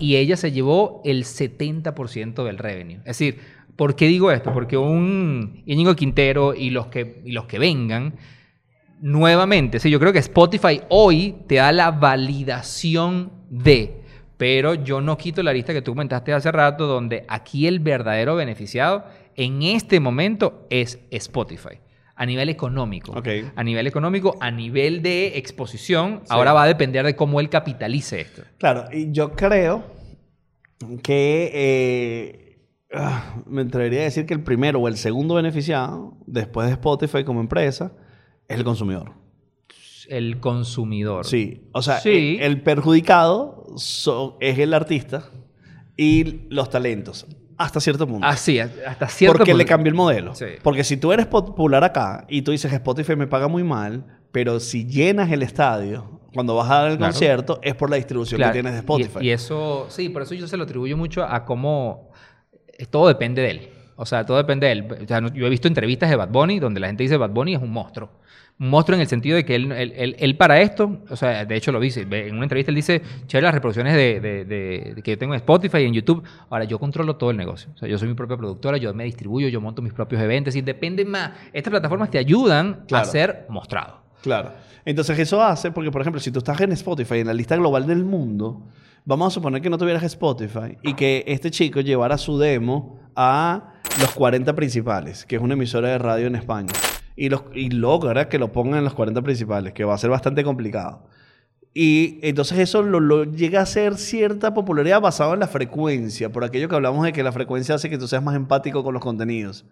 [0.00, 2.96] Y ella se llevó el 70% del revenue.
[2.98, 3.38] Es decir,
[3.76, 4.52] ¿por qué digo esto?
[4.52, 8.14] Porque un Íñigo Quintero y los que, y los que vengan
[9.00, 14.02] nuevamente, sí, yo creo que Spotify hoy te da la validación de,
[14.36, 18.36] pero yo no quito la lista que tú comentaste hace rato, donde aquí el verdadero
[18.36, 19.04] beneficiado
[19.34, 21.78] en este momento es Spotify.
[22.18, 23.14] A nivel económico.
[23.56, 28.22] A nivel económico, a nivel de exposición, ahora va a depender de cómo él capitalice
[28.22, 28.42] esto.
[28.56, 29.84] Claro, y yo creo
[31.02, 32.58] que eh,
[32.94, 37.22] ah, me atrevería a decir que el primero o el segundo beneficiado, después de Spotify
[37.22, 37.92] como empresa,
[38.48, 39.12] es el consumidor.
[40.08, 41.26] El consumidor.
[41.26, 43.66] Sí, o sea, el perjudicado
[44.40, 45.30] es el artista
[45.96, 47.26] y los talentos.
[47.58, 48.26] Hasta cierto punto.
[48.26, 49.38] Así, hasta cierto punto.
[49.38, 50.32] Porque le cambió el modelo.
[50.62, 54.60] Porque si tú eres popular acá y tú dices Spotify me paga muy mal, pero
[54.60, 58.50] si llenas el estadio cuando vas a dar el concierto es por la distribución que
[58.50, 59.18] tienes de Spotify.
[59.22, 62.10] Y, y, eso, sí, por eso yo se lo atribuyo mucho a cómo
[62.90, 63.68] todo depende de él.
[63.96, 64.88] O sea, todo depende de él.
[65.04, 67.54] O sea, yo he visto entrevistas de Bad Bunny donde la gente dice Bad Bunny
[67.54, 68.10] es un monstruo.
[68.58, 69.70] Monstruo en el sentido de que él,
[70.18, 73.44] él, para esto, o sea, de hecho lo dice, en una entrevista él dice, chévere
[73.44, 77.16] las reproducciones de, de, que yo tengo en Spotify y en YouTube, ahora yo controlo
[77.16, 77.70] todo el negocio.
[77.74, 80.56] O sea, yo soy mi propia productora, yo me distribuyo, yo monto mis propios eventos
[80.56, 81.32] y depende más.
[81.52, 84.00] Estas plataformas te ayudan a ser mostrado.
[84.22, 84.52] Claro.
[84.86, 87.86] Entonces eso hace, porque por ejemplo, si tú estás en Spotify, en la lista global
[87.86, 88.62] del mundo,
[89.04, 93.74] vamos a suponer que no tuvieras Spotify y que este chico llevara su demo a
[94.00, 96.72] los 40 principales, que es una emisora de radio en España.
[97.16, 100.10] Y, los, y logra que lo pongan en los 40 principales, que va a ser
[100.10, 101.08] bastante complicado.
[101.72, 106.68] Y entonces eso lo, llega a ser cierta popularidad basada en la frecuencia, por aquello
[106.68, 109.64] que hablamos de que la frecuencia hace que tú seas más empático con los contenidos.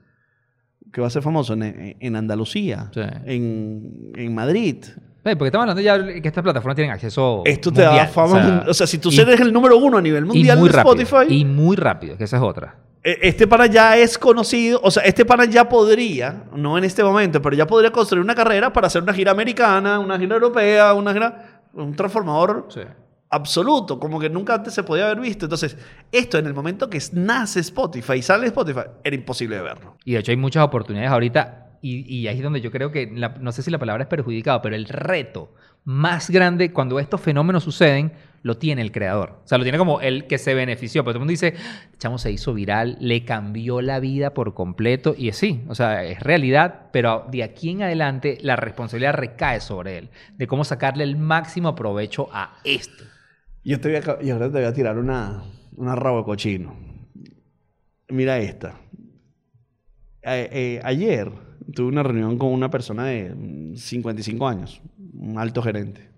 [0.92, 2.90] Que va a ser famoso en, en Andalucía,
[3.24, 4.84] en, en Madrid,
[5.24, 7.42] porque estamos hablando ya que estas plataformas tienen acceso.
[7.46, 8.64] Esto te da fama.
[8.68, 11.26] O sea, si tú eres el número uno a nivel mundial de Spotify.
[11.30, 12.76] y muy rápido, que esa es otra.
[13.04, 17.04] E, este pana ya es conocido, o sea, este pana ya podría, no en este
[17.04, 20.94] momento, pero ya podría construir una carrera para hacer una gira americana, una gira europea,
[20.94, 22.66] una gira, un transformador
[23.28, 25.44] absoluto, como que nunca antes se podía haber visto.
[25.44, 25.76] Entonces,
[26.10, 29.96] esto en el momento que nace Spotify y sale Spotify, era imposible de verlo.
[30.04, 33.52] Y de hecho hay muchas oportunidades ahorita, y, ahí es donde yo creo que, no
[33.52, 35.52] sé si la palabra es perjudicado, pero el reto
[35.84, 39.40] más grande cuando estos fenómenos suceden lo tiene el creador.
[39.44, 41.02] O sea, lo tiene como el que se benefició.
[41.02, 41.54] Pero todo el mundo dice,
[41.98, 45.14] chamo, se hizo viral, le cambió la vida por completo.
[45.16, 49.60] Y es sí, o sea, es realidad, pero de aquí en adelante la responsabilidad recae
[49.60, 53.04] sobre él, de cómo sacarle el máximo provecho a esto.
[53.62, 55.42] Yo, te voy a, tirar una,
[55.76, 56.76] una rabo cochino.
[58.08, 58.80] Mira esta.
[60.22, 61.30] eh, ayer
[61.72, 64.82] tuve una reunión con una persona de 55 años,
[65.14, 66.10] un alto gerente.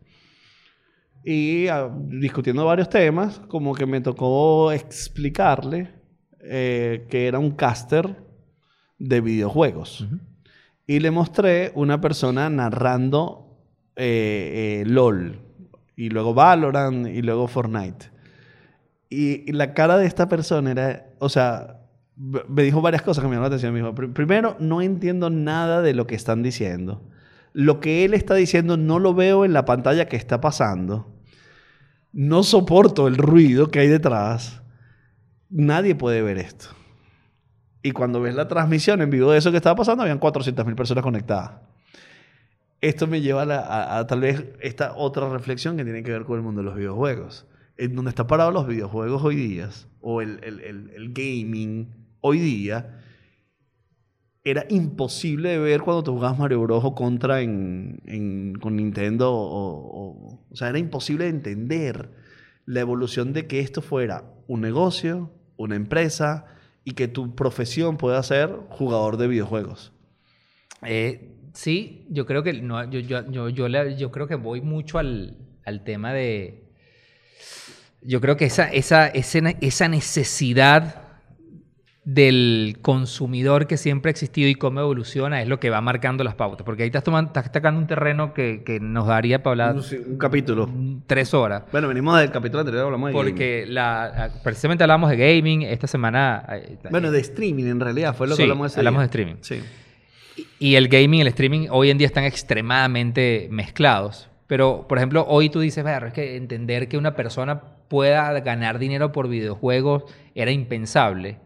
[1.25, 5.93] Y ah, discutiendo varios temas, como que me tocó explicarle
[6.41, 8.17] eh, que era un caster
[8.99, 10.07] de videojuegos.
[10.87, 13.59] Y le mostré una persona narrando
[13.97, 15.41] eh, LOL,
[15.97, 18.11] y luego Valorant, y luego Fortnite.
[19.09, 21.81] Y, la cara de esta persona era, o sea,
[22.17, 23.95] me dijo varias cosas que me llamaron la atención.
[23.95, 27.03] Me primero, no entiendo nada de lo que están diciendo.
[27.53, 31.15] Lo que él está diciendo no lo veo en la pantalla que está pasando.
[32.13, 34.63] No soporto el ruido que hay detrás.
[35.51, 36.67] Nadie puede ver esto.
[37.83, 41.05] Y cuando ves la transmisión en vivo de eso que estaba pasando, habían 400.000 personas
[41.05, 41.53] conectadas.
[42.81, 46.37] Esto me lleva a, a, tal vez esta otra reflexión que tiene que ver con
[46.37, 47.47] el mundo de los videojuegos.
[47.77, 49.69] En donde están parados los videojuegos hoy día,
[50.01, 52.97] o el, el, el, gaming hoy día,
[54.45, 56.85] era imposible de ver cuando tú jugabas Mario Bros.
[56.95, 59.33] contra en, con Nintendo.
[59.33, 62.11] O, o, sea, era imposible de entender
[62.65, 66.47] la evolución de que esto fuera un negocio, una empresa,
[66.85, 69.93] y que tu profesión pueda ser jugador de videojuegos.
[70.85, 75.37] Eh, sí, yo creo que no, yo, yo, yo, yo, creo que voy mucho al,
[75.65, 76.71] al, tema de.
[78.01, 81.06] Yo creo que esa, esa, esa, esa necesidad
[82.07, 86.37] del consumidor que siempre ha existido y cómo evoluciona es lo que va marcando las
[86.37, 86.65] pautas.
[86.65, 89.75] Porque ahí estás, tomando, estás tocando un terreno que, que, nos daría para hablar...
[89.75, 90.71] Un, capítulo.
[91.09, 91.65] Tres horas.
[91.73, 95.63] Bueno, venimos del capítulo anterior, hablamos de Porque La, precisamente hablamos de gaming.
[95.63, 96.47] Esta semana...
[96.49, 99.35] Eh, bueno, de streaming en realidad fue lo que hablamos ese hablamos de streaming.
[99.41, 99.61] Sí.
[100.61, 104.29] Y, el gaming y el streaming hoy en día están extremadamente mezclados.
[104.47, 109.11] Pero, por ejemplo, hoy tú dices, es que entender que una persona pueda ganar dinero
[109.11, 110.05] por videojuegos
[110.37, 111.45] era impensable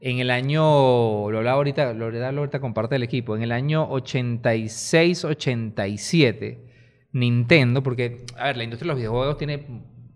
[0.00, 6.58] en el año, lo hablaba ahorita, ahorita con parte del equipo, en el año 86-87,
[7.12, 9.66] Nintendo, porque, a ver, la industria de los videojuegos tiene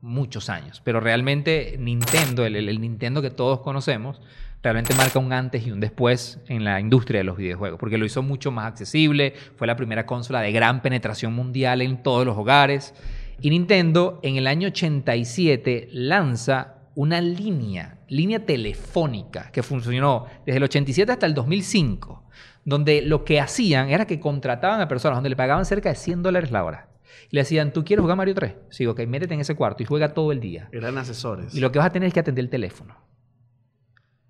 [0.01, 4.21] muchos años, pero realmente Nintendo, el, el, Nintendo que todos conocemos,
[4.63, 8.05] realmente marca un antes y un después en la industria de los videojuegos, porque lo
[8.05, 12.37] hizo mucho más accesible, fue la primera consola de gran penetración mundial en todos los
[12.37, 12.95] hogares,
[13.41, 20.65] y Nintendo en el año 87 lanza una línea, línea telefónica que funcionó desde el
[20.65, 22.25] 87 hasta el 2005,
[22.65, 26.23] donde lo que hacían era que contrataban a personas donde le pagaban cerca de 100
[26.23, 26.89] dólares la hora.
[27.31, 28.55] Y le decían, ¿tú quieres jugar Mario 3?
[28.71, 30.69] Sí, ok, métete en ese cuarto y juega todo el día.
[30.73, 31.55] Eran asesores.
[31.55, 32.97] Y lo que vas a tener es que atender el teléfono.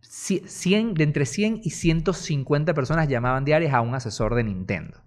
[0.01, 5.03] 100, de entre 100 y 150 personas llamaban diarias a un asesor de Nintendo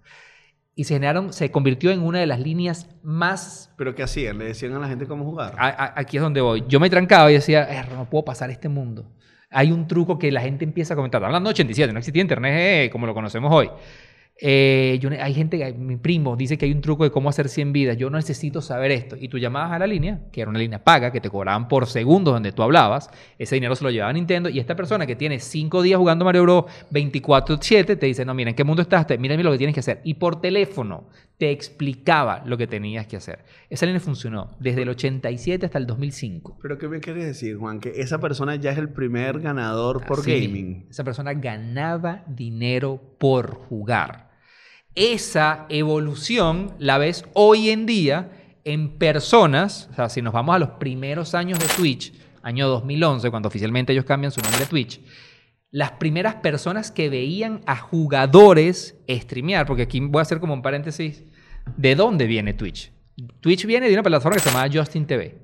[0.78, 3.72] y se generaron, se convirtió en una de las líneas más...
[3.78, 4.36] ¿Pero qué hacían?
[4.36, 5.54] ¿Le decían a la gente cómo jugar?
[5.58, 6.64] aquí es donde voy.
[6.68, 9.10] Yo me trancaba y decía, no puedo pasar este mundo.
[9.48, 11.24] Hay un truco que la gente empieza a comentar.
[11.24, 13.70] Hablando de 87, no existía internet eh, como lo conocemos hoy.
[14.38, 17.72] Eh, yo, hay gente, mi primo dice que hay un truco de cómo hacer 100
[17.72, 17.96] vidas.
[17.96, 19.16] Yo necesito saber esto.
[19.18, 21.86] Y tú llamabas a la línea, que era una línea paga, que te cobraban por
[21.86, 23.10] segundos donde tú hablabas.
[23.38, 24.48] Ese dinero se lo llevaba a Nintendo.
[24.48, 26.64] Y esta persona que tiene 5 días jugando Mario Bros.
[26.92, 29.06] 24-7 te dice: No, mira, ¿en qué mundo estás?
[29.18, 30.00] Mira lo que tienes que hacer.
[30.04, 33.44] Y por teléfono te explicaba lo que tenías que hacer.
[33.68, 36.58] Esa línea funcionó desde el 87 hasta el 2005.
[36.62, 37.80] ¿Pero qué me quieres decir, Juan?
[37.80, 40.86] Que esa persona ya es el primer ganador por gaming.
[40.90, 44.25] Esa persona ganaba dinero por jugar
[44.96, 48.32] esa evolución la ves hoy en día
[48.64, 53.30] en personas, o sea, si nos vamos a los primeros años de Twitch, año 2011,
[53.30, 55.00] cuando oficialmente ellos cambian su nombre a Twitch,
[55.70, 60.62] las primeras personas que veían a jugadores streamear, porque aquí voy a hacer como un
[60.62, 61.22] paréntesis,
[61.76, 62.90] ¿de dónde viene Twitch?
[63.40, 65.38] Twitch viene de una plataforma que se llamaba Justin TV.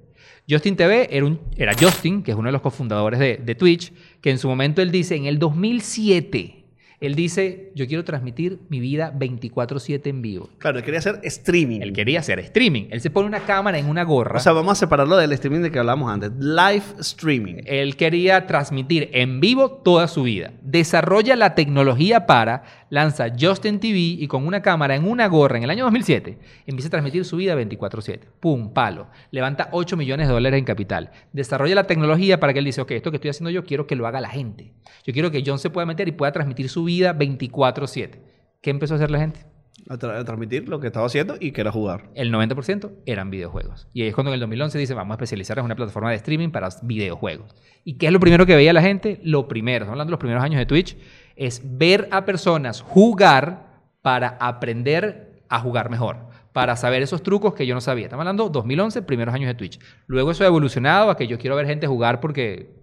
[0.48, 3.92] Justin TV era, un, era Justin, que es uno de los cofundadores de, de Twitch,
[4.20, 6.61] que en su momento él dice, en el 2007,
[7.02, 10.50] él dice, yo quiero transmitir mi vida 24/7 en vivo.
[10.58, 11.80] Claro, él quería hacer streaming.
[11.80, 12.84] Él quería hacer streaming.
[12.90, 14.38] Él se pone una cámara en una gorra.
[14.38, 16.30] O sea, vamos a separarlo del streaming de que hablamos antes.
[16.38, 17.56] Live streaming.
[17.66, 20.52] Él quería transmitir en vivo toda su vida.
[20.62, 25.64] Desarrolla la tecnología para, lanza Justin TV y con una cámara en una gorra en
[25.64, 28.28] el año 2007 empieza a transmitir su vida 24/7.
[28.38, 29.08] Pum, palo.
[29.30, 31.10] Levanta 8 millones de dólares en capital.
[31.32, 33.96] Desarrolla la tecnología para que él dice, ok, esto que estoy haciendo yo quiero que
[33.96, 34.72] lo haga la gente.
[35.04, 38.20] Yo quiero que John se pueda meter y pueda transmitir su vida vida 24/7.
[38.60, 39.40] ¿Qué empezó a hacer la gente?
[39.88, 42.10] A, transmitir lo que estaba haciendo y que era jugar.
[42.14, 43.88] El 90% eran videojuegos.
[43.92, 46.16] Y ahí es cuando en el 2011 dice, vamos a especializarnos en una plataforma de
[46.16, 47.54] streaming para videojuegos.
[47.84, 49.20] ¿Y qué es lo primero que veía la gente?
[49.24, 50.96] Lo primero, estamos hablando de los primeros años de Twitch,
[51.34, 57.66] es ver a personas jugar para aprender a jugar mejor para saber esos trucos que
[57.66, 58.04] yo no sabía.
[58.04, 59.80] Estamos hablando 2011, primeros años de Twitch.
[60.06, 62.81] Luego eso ha evolucionado a que yo quiero ver gente jugar porque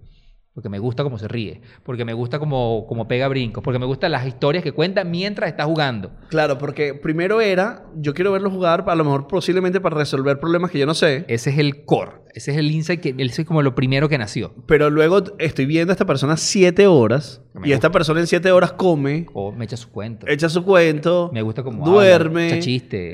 [0.54, 3.86] porque me gusta cómo se ríe, porque me gusta cómo, cómo pega brincos, porque me
[3.86, 6.12] gustan las historias que cuenta mientras está jugando.
[6.30, 10.72] Claro, porque primero era, yo quiero verlo jugar, a lo mejor posiblemente para resolver problemas
[10.72, 11.26] que yo no sé.
[11.28, 14.18] Ese es el core, ese es el insight, que ese es como lo primero que
[14.18, 14.54] nació.
[14.66, 18.74] Pero luego estoy viendo a esta persona siete horas y esta persona en siete horas
[18.74, 19.26] come.
[19.34, 20.28] O me echa su cuento.
[20.28, 21.30] Echa su cuento.
[21.34, 22.48] Me gusta cómo Duerme.
[22.48, 23.12] echa chiste.
[23.12, 23.14] Eh,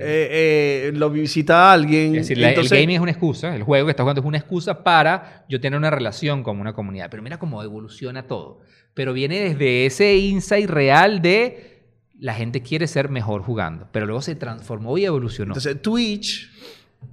[0.88, 2.16] eh, lo visita a alguien.
[2.16, 4.84] Es decir, el gaming es una excusa, el juego que está jugando es una excusa
[4.84, 7.10] para yo tener una relación con una comunidad.
[7.10, 8.60] Pero mira cómo evoluciona todo.
[8.94, 11.76] Pero viene desde ese insight real de
[12.20, 13.88] la gente quiere ser mejor jugando.
[13.92, 15.52] Pero luego se transformó y evolucionó.
[15.52, 16.50] Entonces, Twitch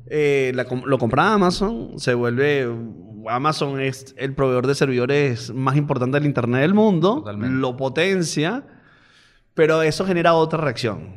[0.06, 0.52] eh,
[0.84, 2.68] lo compra Amazon, se vuelve.
[3.28, 8.64] Amazon es el proveedor de servidores más importante del Internet del mundo, lo potencia,
[9.54, 11.14] pero eso genera otra reacción,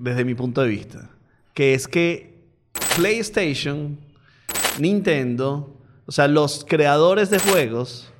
[0.00, 1.10] desde mi punto de vista,
[1.54, 2.34] que es que
[2.96, 3.98] PlayStation,
[4.80, 8.12] Nintendo, o sea, los creadores de juegos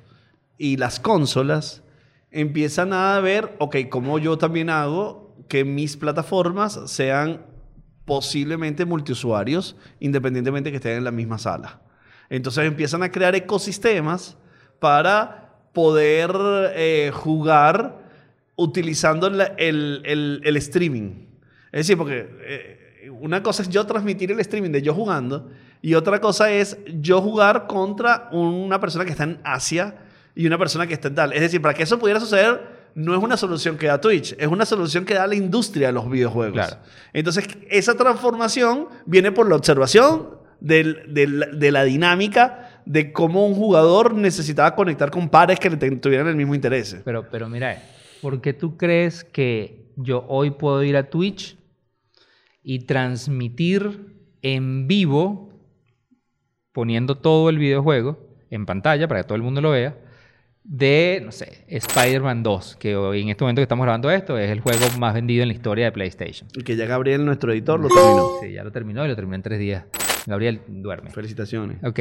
[0.57, 1.83] y las consolas
[2.31, 7.45] empiezan a ver, ok, como yo también hago que mis plataformas sean
[8.05, 11.81] posiblemente multiusuarios, independientemente que estén en la misma sala.
[12.29, 14.37] Entonces empiezan a crear ecosistemas
[14.79, 16.31] para poder
[16.75, 17.99] eh, jugar
[18.55, 21.27] utilizando el, streaming.
[21.71, 25.93] Es decir, porque eh, una cosa es yo transmitir el streaming de yo jugando y
[25.93, 29.95] otra cosa es yo jugar contra una persona que está en Asia
[30.33, 31.33] y una persona que está en tal.
[31.33, 34.47] Es decir, para que eso pudiera suceder, no es una solución que da Twitch, es
[34.47, 36.77] una solución que da la industria de los videojuegos.
[37.13, 40.29] Entonces, esa transformación viene por la observación
[40.61, 46.55] de la dinámica de cómo un jugador necesitaba conectar con pares que tuvieran el mismo
[46.55, 47.01] interés.
[47.03, 47.83] Pero, pero mira,
[48.21, 51.57] ¿por qué tú crees que yo hoy puedo ir a Twitch
[52.63, 55.51] y transmitir en vivo,
[56.71, 58.17] poniendo todo el videojuego
[58.49, 59.97] en pantalla para que todo el mundo lo vea?
[60.67, 64.49] De, no sé, Spider-Man 2, que hoy en este momento que estamos grabando esto es
[64.49, 66.49] el juego más vendido en la historia de PlayStation.
[66.55, 68.29] Y que ya Gabriel, nuestro editor, lo terminó.
[68.41, 69.85] Sí, ya lo terminó y lo terminó en tres días.
[70.25, 71.11] Gabriel duerme.
[71.11, 71.83] Felicitaciones.
[71.83, 71.99] Ok.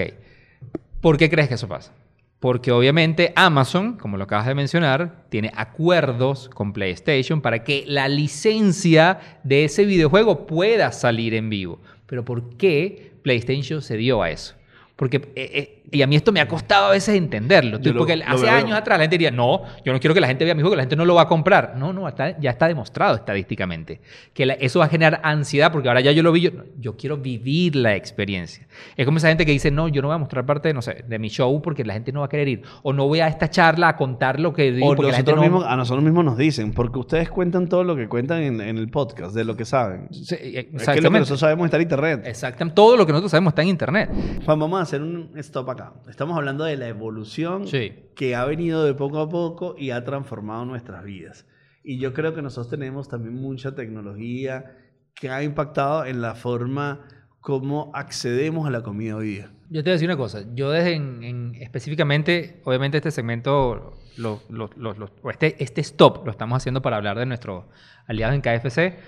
[1.03, 1.93] ¿Por qué crees que eso pasa?
[2.41, 8.09] Porque obviamente Amazon, como lo acabas de mencionar, tiene acuerdos con PlayStation para que la
[8.09, 11.81] licencia de ese videojuego pueda salir en vivo.
[12.07, 14.55] Pero ¿por qué PlayStation se dio a eso?
[14.97, 17.79] Porque, eh, eh, y a mí esto me ha costado a veces entenderlo.
[17.97, 20.55] porque hace años atrás la gente diría, no, yo no quiero que la gente vea
[20.55, 21.75] mi juego, la gente no lo va a comprar.
[21.77, 24.01] No, no, ya está demostrado estadísticamente.
[24.33, 27.77] Que eso va a generar ansiedad, porque ahora ya yo lo vi, yo, quiero vivir
[27.77, 28.67] la experiencia.
[28.97, 31.05] Es como esa gente que dice, no, yo no voy a mostrar parte, no sé,
[31.07, 32.63] de mi show porque la gente no va a querer ir.
[32.83, 34.95] O no voy a esta charla a contar lo que digo.
[34.95, 38.43] porque nosotros mismos, a nosotros mismos nos dicen, porque ustedes cuentan todo lo que cuentan
[38.43, 40.09] en, el podcast, de lo que saben.
[40.11, 40.83] Sí, exactamente.
[40.83, 42.23] Es que lo que nosotros sabemos está en internet.
[42.25, 42.75] Exactamente.
[42.75, 44.11] Todo lo que nosotros sabemos está en internet.
[44.45, 45.93] Juan, vamos a hacer un stop acá.
[46.09, 47.65] Estamos hablando de la evolución
[48.15, 51.47] que ha venido de poco a poco y ha transformado nuestras vidas.
[51.83, 54.77] Y yo creo que nosotros tenemos también mucha tecnología
[55.15, 57.07] que ha impactado en la forma
[57.41, 59.51] como accedemos a la comida hoy día.
[59.69, 60.45] Yo te voy a decir una cosa.
[60.55, 64.41] Yo desde en, específicamente, obviamente este segmento, lo,
[65.31, 67.69] este, este stop lo estamos haciendo para hablar de nuestro
[68.07, 68.99] aliado en KFC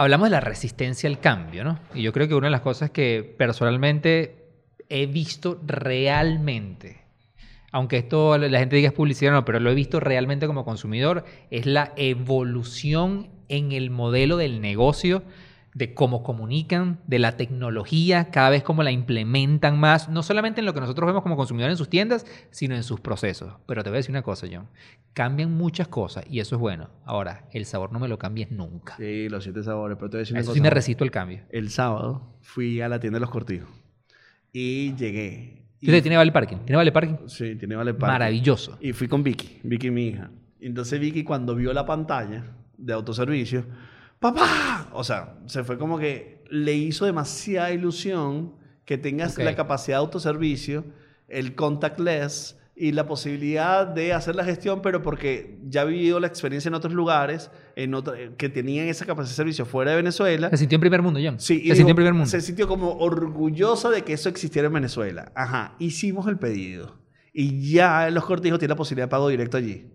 [0.00, 1.78] hablamos de la resistencia al cambio, ¿no?
[1.94, 4.39] Y yo creo que una de las cosas que personalmente
[4.90, 7.00] he visto realmente,
[7.72, 11.24] aunque esto la gente diga es publicidad, no, pero lo he visto realmente como consumidor,
[11.50, 15.22] es la evolución en el modelo del negocio
[15.72, 20.66] de cómo comunican, de la tecnología, cada vez cómo la implementan más, no solamente en
[20.66, 23.54] lo que nosotros vemos como consumidores en sus tiendas, sino en sus procesos.
[23.66, 24.66] Pero te voy a decir una cosa, John,
[25.12, 26.90] cambian muchas cosas y eso es bueno.
[27.04, 28.96] Ahora, el sabor no me lo cambies nunca.
[28.96, 31.12] Sí, los siete sabores, pero te voy a decir una eso sí me resisto el
[31.12, 31.42] cambio.
[31.50, 33.68] El sábado fui a la tienda de los cortijos
[34.52, 35.60] y llegué.
[35.80, 36.58] ¿Tiene vale parking?
[36.58, 37.14] ¿Tiene vale parking?
[37.26, 38.12] Sí, tiene vale parking.
[38.12, 38.76] Maravilloso.
[38.80, 40.30] Y fui con Vicky, Vicky mi hija.
[40.60, 42.44] Entonces Vicky cuando vio la pantalla
[42.76, 43.64] de autoservicio,
[44.18, 49.98] papá, o sea, se fue como que le hizo demasiada ilusión que tengas la capacidad
[49.98, 50.84] de autoservicio,
[51.28, 56.26] el contactless, y la posibilidad de hacer la gestión, pero porque ya ha vivido la
[56.26, 57.94] experiencia en otros lugares en
[58.38, 60.48] que tenían esa capacidad de servicio fuera de Venezuela.
[60.48, 61.38] Se sintió en primer mundo, John.
[61.38, 62.26] Sí, se sintió en primer mundo.
[62.26, 65.30] Se sintió como orgullosa de que eso existiera en Venezuela.
[65.34, 66.96] Ajá, hicimos el pedido.
[67.34, 69.92] Y ya los cortijos tiene la posibilidad de pago directo allí.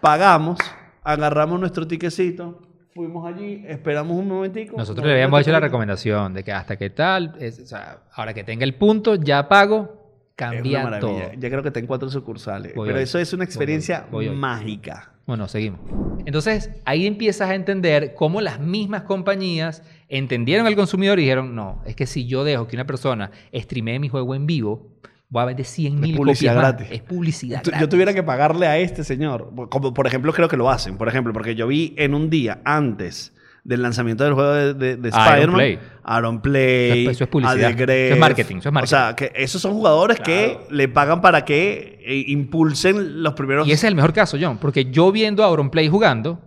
[0.00, 0.58] Pagamos,
[1.04, 2.60] agarramos nuestro tiquecito,
[2.92, 4.76] fuimos allí, esperamos un momentico.
[4.76, 8.42] Nosotros le habíamos hecho la recomendación de que hasta que tal, o sea, ahora que
[8.42, 9.97] tenga el punto, ya pago,
[10.38, 11.20] Cambia todo.
[11.36, 12.72] Ya creo que está en cuatro sucursales.
[12.72, 15.10] pero eso es una experiencia mágica.
[15.26, 15.80] Bueno, seguimos.
[16.26, 21.82] Entonces, ahí empiezas a entender cómo las mismas compañías entendieron al consumidor y dijeron, no,
[21.86, 24.92] es que si yo dejo que una persona streamee mi juego en vivo,
[25.28, 26.76] voy a vender 100 mil publicidad copias más.
[26.76, 26.96] gratis.
[26.96, 27.80] Es publicidad gratis.
[27.80, 31.08] Yo tuviera que pagarle a este señor, como por ejemplo creo que lo hacen, por
[31.08, 33.34] ejemplo, porque yo vi en un día antes
[33.68, 35.78] del lanzamiento del juego de, de, de Aaron Spider-Man, Play.
[36.02, 37.70] Aaron Play, Eso es publicidad.
[37.70, 38.96] Eso es marketing, eso es marketing.
[38.96, 43.68] O sea, que esos son jugadores que le pagan para que eh, impulsen los primeros...
[43.68, 46.40] Y ese es el mejor caso, John, porque yo viendo a Auronplay jugando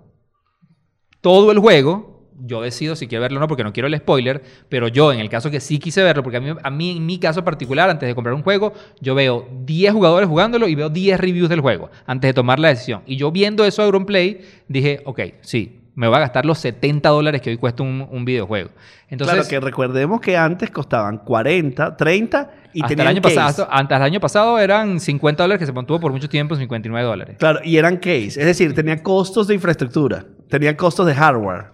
[1.21, 4.41] todo el juego, yo decido si quiero verlo o no, porque no quiero el spoiler,
[4.67, 7.05] pero yo en el caso que sí quise verlo, porque a mí, a mí en
[7.05, 10.89] mi caso particular, antes de comprar un juego, yo veo 10 jugadores jugándolo y veo
[10.89, 13.03] 10 reviews del juego antes de tomar la decisión.
[13.05, 17.09] Y yo viendo eso a Auronplay, dije, ok, sí, me voy a gastar los 70
[17.09, 18.69] dólares que hoy cuesta un, un videojuego.
[19.09, 23.35] Entonces, claro, que recordemos que antes costaban 40, 30 y hasta el, tenían año case.
[23.35, 27.05] pasado, antes del año pasado eran 50 dólares que se mantuvo por mucho tiempo, 59
[27.07, 27.35] dólares.
[27.37, 31.65] Claro, y eran case, es decir, tenía costos de infraestructura, tenía costos de hardware.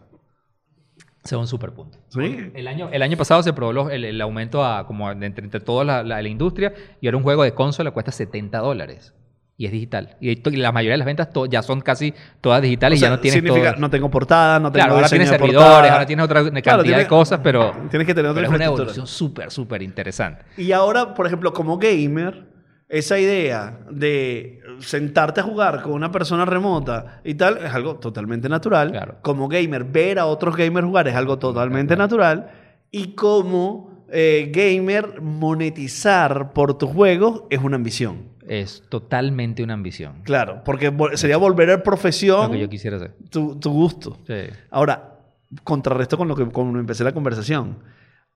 [1.23, 1.97] Ese es un super punto.
[2.07, 2.51] ¿Sí?
[2.53, 5.59] El año, el año pasado se probó los- el, el aumento a, como entre, entre
[5.59, 9.13] toda la, la- la industria y ahora un juego de consola cuesta 70 dólares.
[9.59, 10.15] Y es digital.
[10.21, 13.15] Y, la mayoría de las ventas ya son casi todas digitales O sea, y ya
[13.15, 13.81] no tienes significa, todo.
[13.81, 15.93] no tengo portada, no tengo Claro, ahora tienes servidores, portada.
[15.93, 18.65] ahora tienes otra cantidad Claro, de cosas, pero, Tienes que tener otra pero es una
[18.65, 20.43] evolución súper, súper interesante.
[20.57, 22.45] Y ahora, por ejemplo, como gamer,
[22.87, 28.47] esa idea de sentarte a jugar con una persona remota y tal es algo totalmente
[28.49, 28.91] natural.
[28.91, 29.15] Claro.
[29.21, 32.51] Como gamer, ver a otros gamers jugar es algo totalmente natural.
[32.91, 38.36] Y como eh, gamer, monetizar por tus juegos es una ambición.
[38.47, 40.21] Es totalmente una ambición.
[40.23, 43.13] Claro, porque sería volver a Lo profesión que yo quisiera hacer.
[43.29, 44.19] tu, tu gusto.
[44.25, 44.33] Sí.
[44.71, 45.19] Ahora,
[45.63, 47.79] contrarresto con lo que con empecé la conversación.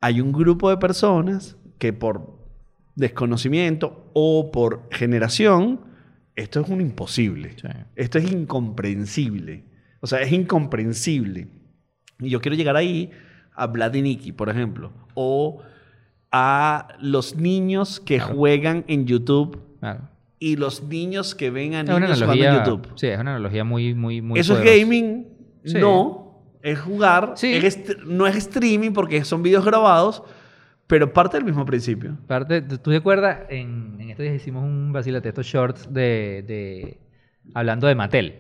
[0.01, 2.39] Hay un grupo de personas que por
[2.95, 5.81] desconocimiento o por generación,
[6.35, 7.55] esto es un imposible.
[7.59, 7.67] Sí.
[7.95, 9.65] Esto es incomprensible.
[10.01, 11.47] O sea, es incomprensible.
[12.19, 13.11] Y yo quiero llegar ahí
[13.55, 14.91] a Vlad y Nicky, por ejemplo.
[15.13, 15.61] O
[16.31, 20.09] a los niños que juegan en YouTube Claro.
[20.39, 22.87] y los niños que ven a Es niños jugando en YouTube.
[22.95, 24.73] sí, es una analogía muy, muy, muy Eso poderosa.
[24.75, 25.27] es gaming.
[25.65, 25.77] Sí.
[25.77, 26.41] No.
[26.63, 27.33] Es jugar.
[27.35, 27.53] Sí.
[27.53, 30.23] es est- no es streaming porque son videos grabados,
[30.87, 32.17] pero parte del mismo principio.
[32.27, 33.39] Parte, ¿Tú te acuerdas?
[33.49, 36.99] En, en estos días hicimos un vacilate, estos shorts de, de-
[37.53, 38.35] hablando de Mattel.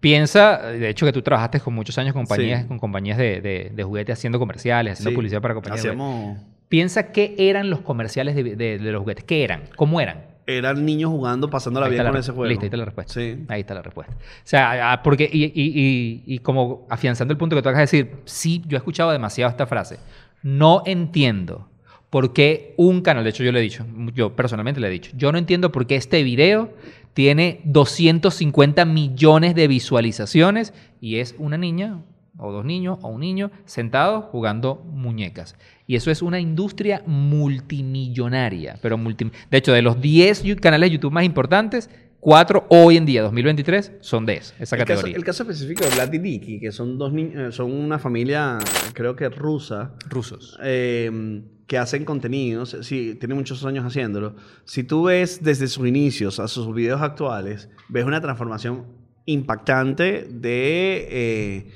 [0.00, 2.68] Piensa, de hecho, que tú trabajaste con muchos años con compañías, Sí.
[2.68, 5.82] con compañías de, de, de juguetes haciendo comerciales, haciendo publicidad para compañías.
[5.82, 5.90] de.
[5.90, 6.38] Hacíamos...
[6.72, 9.24] Piensa qué eran los comerciales de, de- de los juguetes.
[9.24, 9.64] ¿Qué eran?
[9.76, 10.24] ¿Cómo eran?
[10.46, 11.50] Eran niños jugando,
[11.92, 12.46] está la con re- ese juego.
[12.48, 13.12] Listo, ahí está la respuesta.
[13.12, 13.44] Sí.
[13.48, 14.14] Ahí está la respuesta.
[14.14, 17.90] O sea, ah, porque, y, y- y- y como afianzando el punto que tú acabas
[17.90, 19.98] de decir, sí, yo he escuchado demasiado esta frase.
[20.42, 21.68] No entiendo
[22.08, 25.10] por qué un canal, de hecho yo le he dicho, yo personalmente le he dicho,
[25.14, 26.72] yo no entiendo por qué este video
[27.12, 31.98] tiene 250 millones de visualizaciones y es una niña
[32.38, 35.54] o dos niños o un niño sentados jugando muñecas.
[35.86, 39.30] Y eso es una industria multimillonaria, pero multi...
[39.50, 43.22] De hecho, de los 10 yu- canales de YouTube más importantes, 4 hoy en día,
[43.22, 45.16] 2023, son de esa, esa El caso, categoría.
[45.16, 48.58] el caso específico de Vlad y Nicky, que son dos niños, son una familia,
[48.94, 50.56] creo que rusa, Rusos.
[50.62, 54.36] eh, que hacen contenidos, sí, tienen muchos años haciéndolo.
[54.64, 58.84] Si tú ves desde sus inicios a sus videos actuales, ves una transformación
[59.24, 61.70] impactante de eh,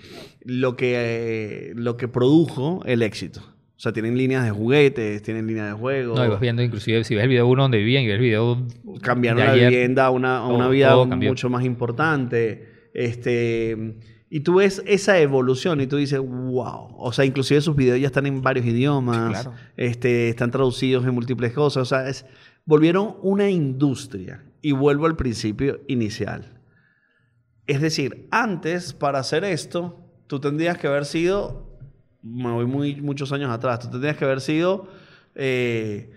[0.47, 0.94] lo, que,
[1.70, 3.40] eh, lo que produjo el éxito.
[3.76, 6.18] O sea, tienen líneas de juguetes, tienen líneas de juegos.
[6.18, 8.20] No, y vas viendo inclusive, si ves el video uno donde vivían y ves el
[8.22, 8.66] video
[9.03, 12.68] cambiaron de la ayer, vivienda a una, a una todo- vida todo mucho más importante.
[12.94, 13.99] Este,
[14.30, 16.94] y tú ves esa evolución y tú dices, wow.
[16.97, 19.42] O sea, inclusive sus videos ya están en varios idiomas.
[19.42, 19.53] claro.
[19.76, 21.82] este, están traducidos en múltiples cosas.
[21.82, 22.24] O sea, es,
[22.64, 24.42] volvieron una industria.
[24.62, 26.59] Y vuelvo al principio inicial.
[27.66, 31.66] Es decir, antes, para hacer esto, tú tendrías que haber sido,
[32.22, 34.89] me voy muy, muchos años atrás, tú tendrías que haber sido,
[35.35, 36.11] eh,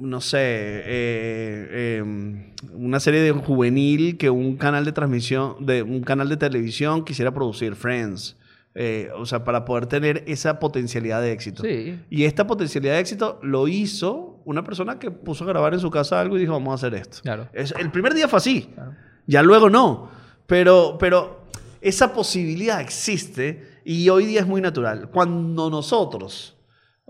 [0.00, 1.68] no sé, eh,
[2.02, 7.04] eh, una serie de juvenil que un canal de transmisión, de un canal de televisión
[7.04, 8.36] quisiera producir, Friends.
[8.74, 11.64] Eh, o sea, para poder tener esa potencialidad de éxito.
[11.64, 11.98] Sí.
[12.10, 15.90] Y esta potencialidad de éxito lo hizo una persona que puso a grabar en su
[15.90, 17.18] casa algo y dijo, vamos a hacer esto.
[17.22, 17.48] Claro.
[17.52, 18.70] Es- el primer día fue así.
[18.74, 18.92] Claro.
[19.26, 20.10] Ya luego no.
[20.46, 21.37] Pero, pero
[21.80, 25.10] esa posibilidad existe y hoy día es muy natural.
[25.10, 26.56] Cuando nosotros,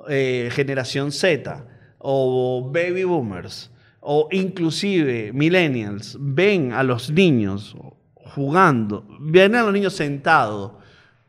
[0.09, 1.67] eh, generación Z
[1.99, 7.77] o baby boomers o inclusive millennials, ven a los niños
[8.15, 10.73] jugando, ven a los niños sentados,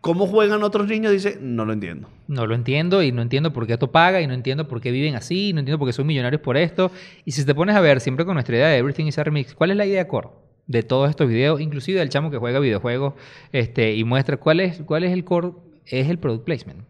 [0.02, 2.10] cómo juegan otros niños, dice, no lo entiendo.
[2.28, 4.92] No lo entiendo y no entiendo por qué esto paga y no entiendo por qué
[4.92, 6.92] viven así, y no entiendo por qué son millonarios por esto.
[7.26, 9.56] Y si te pones a ver siempre con nuestra idea de Everything is a Remix,
[9.56, 10.30] ¿cuál es la idea core
[10.70, 11.60] de todos estos videos?
[11.60, 13.16] Inclusive del chamo que juega videojuegos
[13.52, 15.50] este, y muestra cuál es, cuál es el core,
[15.86, 16.86] es el product placement.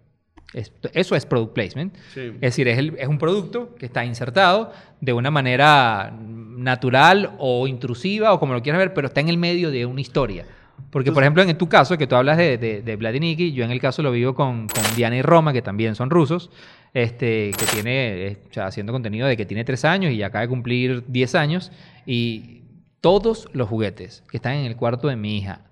[0.54, 1.96] eso es product placement.
[2.16, 8.40] Es decir, es, un producto que está insertado de una manera natural o intrusiva o
[8.40, 10.46] como lo quieras ver, pero está en el medio de una historia.
[10.92, 14.02] Porque, por ejemplo, en tu caso, que tú hablas de, de, yo en el caso
[14.02, 16.50] lo vivo con, con, Diana y Roma, que también son rusos,
[16.94, 20.48] este, que tiene, o sea, haciendo contenido de que tiene tres años y acaba de
[20.48, 21.72] cumplir 10 años,
[22.08, 22.60] y
[23.02, 25.66] todos los juguetes que están en el cuarto de mi hija,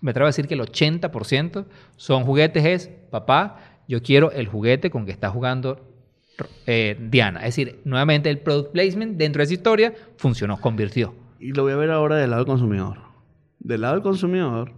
[0.00, 1.66] me atrevo a decir que el 80%
[1.96, 3.58] son juguetes, es, papá,
[3.88, 5.80] yo quiero el juguete con que está jugando
[6.66, 7.40] eh, Diana.
[7.40, 11.14] Es decir, nuevamente el product placement dentro de esa historia funcionó, convirtió.
[11.38, 12.98] Y lo voy a ver ahora del lado del consumidor.
[13.58, 14.72] Del lado del consumidor,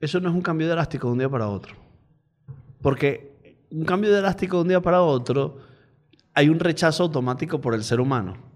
[0.00, 1.74] eso no es un cambio drástico de un día para otro.
[2.80, 5.58] Porque un cambio drástico de un día para otro,
[6.34, 8.49] hay un rechazo automático por el ser humano.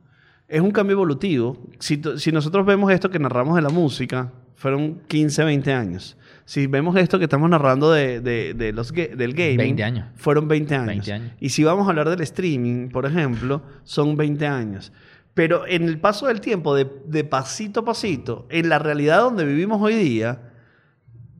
[0.48, 1.56] Es un cambio evolutivo.
[1.78, 6.66] Si, si nosotros vemos esto que narramos de la música, fueron 15, 20 años si
[6.66, 10.06] vemos esto que estamos narrando de, de, los del gaming, 20 años.
[10.16, 11.10] fueron 20 años.
[11.40, 14.92] Y si vamos a hablar del streaming, por ejemplo, son 20 años.
[15.32, 19.44] Pero en el paso del tiempo, de, de pasito a pasito, en la realidad donde
[19.44, 20.52] vivimos hoy día,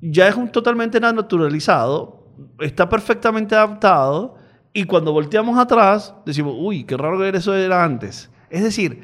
[0.00, 4.36] ya es un totalmente naturalizado, está perfectamente adaptado,
[4.72, 8.30] y cuando volteamos atrás, decimos, uy, qué raro que eso era antes.
[8.54, 9.00] Es decir,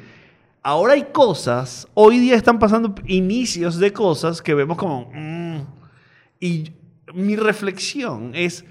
[0.63, 5.11] ahora hay cosas, hoy día están pasando inicios de cosas que vemos como...
[5.13, 5.63] Mm,
[6.39, 6.71] y
[7.13, 8.63] mi reflexión es,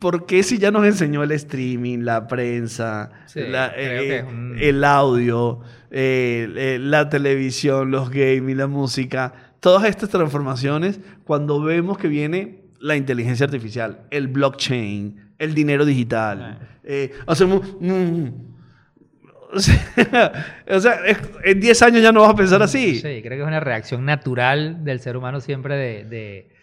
[0.00, 4.24] ¿por qué si ya nos enseñó el streaming, la prensa, eh,
[4.58, 5.60] el audio,
[5.92, 12.96] eh, la televisión, los games, la música, todas estas transformaciones, cuando vemos que viene la
[12.96, 17.62] inteligencia artificial, el blockchain, el dinero digital, eh, hacemos...
[17.78, 18.57] Mm,
[19.52, 21.00] o sea,
[21.44, 22.96] en 10 años ya no vas a pensar así.
[22.96, 26.58] Sí, creo que es una reacción natural del ser humano siempre de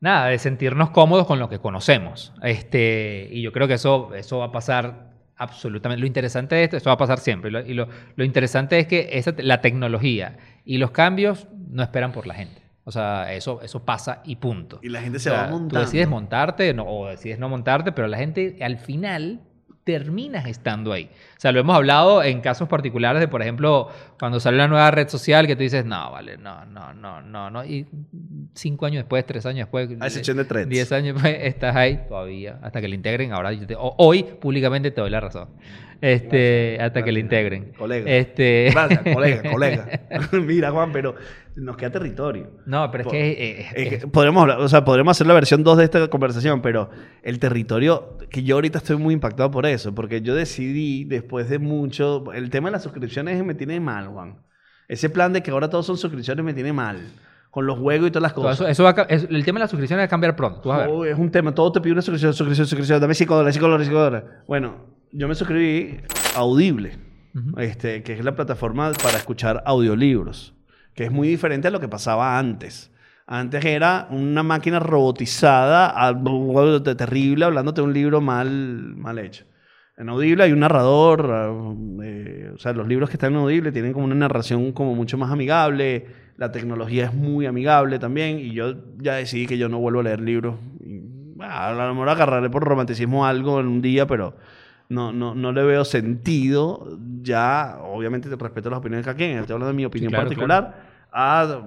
[0.00, 2.32] nada, de sentirnos cómodos con lo que conocemos.
[2.42, 6.00] Este, y yo creo que eso, eso va a pasar absolutamente.
[6.00, 7.50] Lo interesante de esto, eso va a pasar siempre.
[7.66, 12.26] y lo, lo, interesante es que esa, la tecnología y los cambios no esperan por
[12.26, 12.62] la gente.
[12.84, 14.78] O sea, eso, eso pasa y punto.
[14.80, 15.80] Y la gente se va a montar.
[15.80, 19.40] Tú decides montarte no, o decides no montarte, pero la gente al final
[19.86, 21.08] terminas estando ahí.
[21.36, 24.90] O sea, lo hemos hablado en casos particulares de, por ejemplo, cuando sale una nueva
[24.90, 27.64] red social que tú dices, no, vale, no, no, no, no, no.
[27.64, 27.86] Y
[28.52, 32.58] cinco años después, tres años después, a excepción de diez años después, estás ahí todavía,
[32.62, 33.32] hasta que le integren.
[33.32, 35.50] Ahora, hoy públicamente te doy la razón.
[36.00, 37.72] Este, hasta que le integren.
[37.78, 38.10] Colega.
[38.10, 38.70] Este...
[38.70, 40.00] Gracias, colega, colega.
[40.32, 41.14] Mira, Juan, pero
[41.56, 42.50] nos queda territorio.
[42.66, 43.68] No, pero es que...
[43.74, 46.90] Eh, podremos, o sea, podremos hacer la versión 2 de esta conversación, pero
[47.22, 51.58] el territorio, que yo ahorita estoy muy impactado por eso, porque yo decidí, después de
[51.58, 54.42] mucho, el tema de las suscripciones me tiene mal, Juan.
[54.88, 56.98] Ese plan de que ahora todos son suscripciones me tiene mal.
[57.56, 58.68] Con los juegos y todas las cosas.
[58.68, 60.68] Eso, el tema de las suscripciones va a cambiar pronto.
[60.68, 61.54] Oh, es un tema.
[61.54, 63.00] Todo te pide una suscripción, suscripción, suscripción.
[63.00, 64.30] Dame 5 dólares, 5 dólares, 5 dólares.
[64.46, 64.74] Bueno,
[65.10, 65.96] yo me suscribí
[66.34, 66.98] a Audible,
[67.56, 70.52] este, que es la plataforma para escuchar audiolibros
[70.96, 72.90] que es muy diferente a lo que pasaba antes.
[73.26, 75.94] Antes era una máquina robotizada,
[76.96, 79.44] terrible, hablándote de un libro mal, mal hecho.
[79.98, 83.92] En Audible hay un narrador, eh, o sea, los libros que están en Audible tienen
[83.92, 86.06] como una narración como mucho más amigable,
[86.36, 90.04] la tecnología es muy amigable también, y yo ya decidí que yo no vuelvo a
[90.04, 90.56] leer libros.
[91.40, 94.34] a lo mejor agarraré por romanticismo algo en un día, pero
[94.88, 96.98] no, no, no le veo sentido.
[97.22, 99.38] Ya, obviamente, te respeto las opiniones de cada quien.
[99.38, 100.96] Estoy hablando de mi opinión particular.
[101.10, 101.62] A,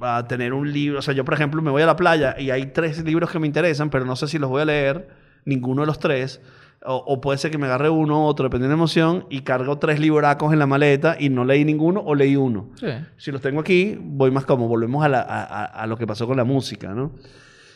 [0.00, 0.98] a, tener un libro.
[0.98, 3.38] O sea, yo, por ejemplo, me voy a la playa y hay tres libros que
[3.38, 5.08] me interesan, pero no sé si los voy a leer,
[5.44, 6.40] ninguno de los tres.
[6.82, 9.78] O, puede ser que me agarre uno u otro, dependiendo de la emoción, y cargo
[9.78, 12.70] tres libracos en la maleta y no leí ninguno o leí uno.
[13.18, 16.26] Si los tengo aquí, voy más como, volvemos a, la, a, a lo que pasó
[16.26, 17.12] con la música, ¿no?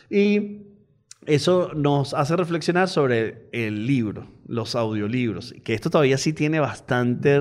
[0.09, 0.61] Y
[1.25, 7.39] eso nos hace reflexionar sobre el libro, los audiolibros, que esto todavía sí tiene bastante,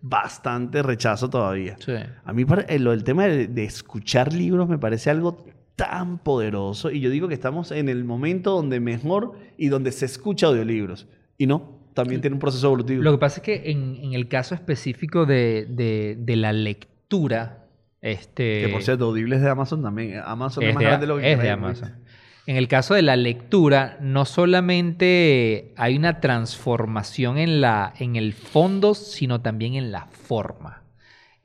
[0.00, 1.76] bastante rechazo todavía.
[2.24, 5.44] A mí el, tema de, escuchar libros me parece algo
[5.76, 10.06] tan poderoso y yo digo que estamos en el momento donde mejor y donde se
[10.06, 11.06] escucha audiolibros.
[11.36, 13.02] Y no, también tiene un proceso evolutivo.
[13.02, 17.66] Lo que pasa es que en, el caso específico de, la lectura,
[18.00, 18.62] este...
[18.62, 20.20] Que por cierto, Audible es de Amazon también.
[20.24, 22.04] Amazon es, más grande de lo que Es de Amazon.
[22.46, 28.34] En el caso de la lectura, no solamente hay una transformación en, la, en el
[28.34, 30.83] fondo, sino también en la forma.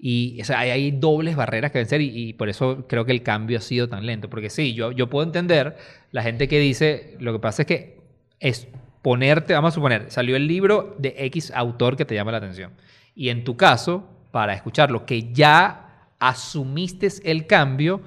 [0.01, 3.61] Y hay, dobles barreras que vencer y, y, por eso creo que el cambio ha
[3.61, 4.29] sido tan lento.
[4.29, 5.75] Porque sí, yo, yo puedo entender
[6.11, 7.99] la gente que dice, lo que pasa es que
[8.39, 8.67] es
[9.01, 12.71] ponerte, vamos a suponer, salió el libro de X autor que te llama la atención.
[13.13, 18.01] Y en tu caso, para escucharlo, que ya asumiste el cambio,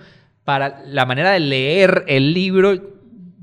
[0.45, 3.02] para la manera de leer el libro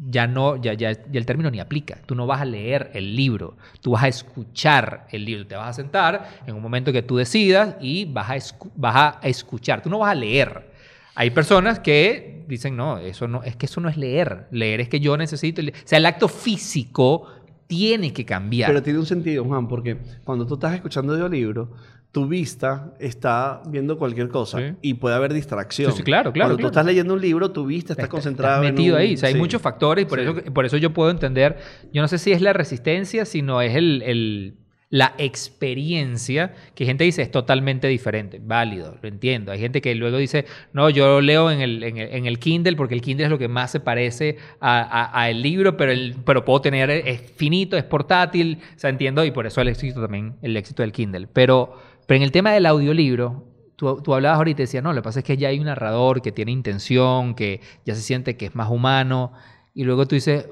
[0.10, 2.00] ya no, ya, ya, ya, el término ni aplica.
[2.06, 5.46] Tú no vas a leer el libro, tú vas a escuchar el libro.
[5.46, 9.28] Te vas a sentar en un momento que tú decidas y vas a, vas a
[9.28, 9.82] escuchar.
[9.82, 10.70] Tú no vas a leer.
[11.16, 14.48] Hay personas que dicen, no, eso no, es que eso no es leer.
[14.52, 15.62] Leer es que yo necesito.
[15.62, 17.28] O sea, el acto físico
[17.68, 18.72] tiene que cambiar.
[18.72, 21.72] Pero tiene un sentido, Juan, porque cuando tú estás escuchando audiolibro,
[22.12, 25.92] tu vista está viendo cualquier cosa y puede haber distracción.
[25.92, 26.50] Sí, claro, claro.
[26.50, 29.14] Cuando tú estás leyendo un libro, tu vista está, concentrada estás metido ahí.
[29.14, 31.58] O sea, hay muchos factores y por, eso, por eso yo puedo entender,
[31.94, 34.58] yo no sé si es la resistencia, sino es el,
[34.90, 38.42] la experiencia, que gente dice es totalmente diferente.
[38.44, 39.52] Válido, lo entiendo.
[39.52, 43.02] Hay gente que luego dice, no, yo leo en el, en el, Kindle porque el
[43.02, 46.90] Kindle es lo que más se parece a, el libro, pero, el, pero puedo tener,
[46.90, 50.82] es finito, es portátil, o sea, entiendo, y por eso el éxito también, el éxito
[50.82, 51.28] del Kindle.
[51.32, 53.46] Pero pero en el tema del audiolibro,
[53.76, 55.68] tú, tú hablabas ahorita y decías, no, lo que pasa es que ya hay un
[55.68, 59.32] narrador que tiene intención, que ya se siente que es más humano.
[59.76, 60.50] Y luego tú dices,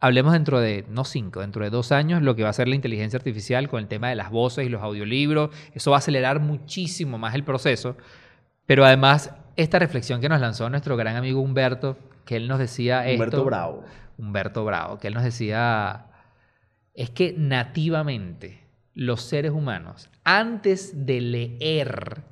[0.00, 2.76] hablemos dentro de, no cinco, dentro de dos años, lo que va a ser la
[2.76, 5.50] inteligencia artificial con el tema de las voces y los audiolibros.
[5.74, 7.98] Eso va a acelerar muchísimo más el proceso.
[8.64, 13.04] Pero además, esta reflexión que nos lanzó nuestro gran amigo Humberto, que él nos decía
[13.06, 13.84] Humberto Bravo.
[14.16, 16.06] Humberto Bravo, que él nos decía,
[16.94, 18.63] es que nativamente
[18.94, 22.22] los seres humanos, antes de leer,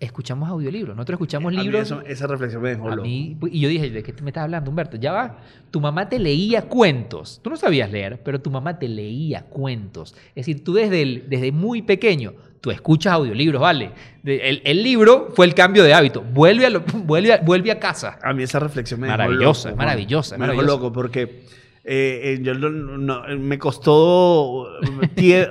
[0.00, 0.96] escuchamos audiolibros.
[0.96, 1.94] Nosotros escuchamos libros.
[2.06, 4.96] esa reflexión me dejó a y yo dije, ¿de qué me estás hablando, Humberto?
[4.96, 5.38] Ya va.
[5.70, 7.40] Tu mamá te leía cuentos.
[7.42, 10.14] Tú no sabías leer, pero tu mamá te leía cuentos.
[10.34, 13.90] Es decir, tú desde, desde muy pequeño, tú escuchas audiolibros, ¿vale?
[14.24, 16.22] El, libro fue el cambio de hábito.
[16.22, 18.18] Vuelve a, vuelve vuelve a casa.
[18.22, 19.78] A mí esa reflexión me maravillosa, dejó loco.
[19.78, 21.44] Maravillosa, Me dejó loco porque
[21.84, 24.68] eh, eh, yo no, me costó,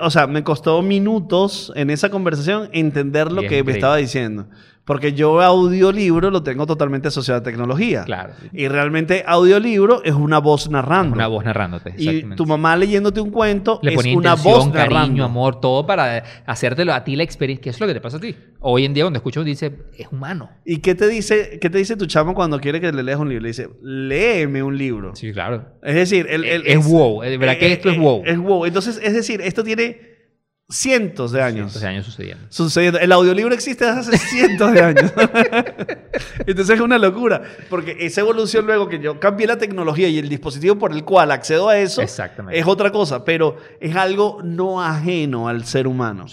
[0.01, 4.45] o sea, me costó minutos en esa conversación entender lo que me estaba diciendo.
[4.91, 8.03] Porque yo audiolibro lo tengo totalmente asociado a tecnología.
[8.03, 8.33] Claro.
[8.51, 11.15] Y realmente audiolibro es una voz narrando.
[11.15, 11.93] Una voz narrándote.
[11.97, 15.23] Y tu mamá leyéndote un cuento es una voz cariño, narrando.
[15.23, 17.63] amor, todo para hacértelo a ti la experiencia.
[17.63, 18.35] ¿Qué es lo que te pasa a ti?
[18.59, 20.49] Hoy en día cuando escucho dice, es humano.
[20.65, 23.29] ¿Y qué te dice, qué te dice tu chamo cuando quiere que le leas un
[23.29, 23.43] libro?
[23.43, 25.15] Le dice, léeme un libro.
[25.15, 25.67] Sí, claro.
[25.83, 27.21] Es decir, el, es, wow.
[27.21, 28.23] ¿Verdad que esto es wow?
[28.25, 28.65] Es wow.
[28.65, 30.10] Entonces, es decir, esto tiene
[30.71, 31.71] cientos de años.
[31.71, 32.45] Cientos de años sucediendo.
[32.49, 32.99] Sucediendo.
[32.99, 35.13] El audiolibro existe desde hace cientos de años.
[36.45, 40.29] Entonces es una locura, porque esa evolución luego que yo cambié la tecnología y el
[40.29, 45.47] dispositivo por el cual accedo a eso es otra cosa, pero es algo no ajeno
[45.47, 46.25] al ser humano.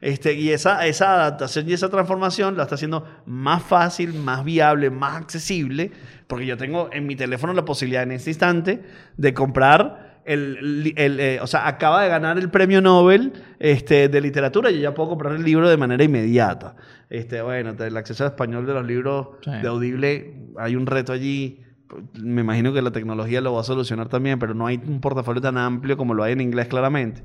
[0.00, 4.90] Este, y esa, esa adaptación y esa transformación la está haciendo más fácil, más viable,
[4.90, 5.92] más accesible,
[6.26, 8.82] porque yo tengo en mi teléfono la posibilidad en este instante
[9.16, 14.20] de comprar el, el, eh, o sea, acaba de ganar el premio Nobel este, de
[14.20, 16.76] literatura y yo ya puedo comprar el libro de manera inmediata.
[17.10, 21.60] Este, bueno, el acceso al español de los libros de Audible, hay un reto allí.
[22.14, 25.42] Me imagino que la tecnología lo va a solucionar también, pero no hay un portafolio
[25.42, 27.22] tan amplio como lo hay en inglés claramente.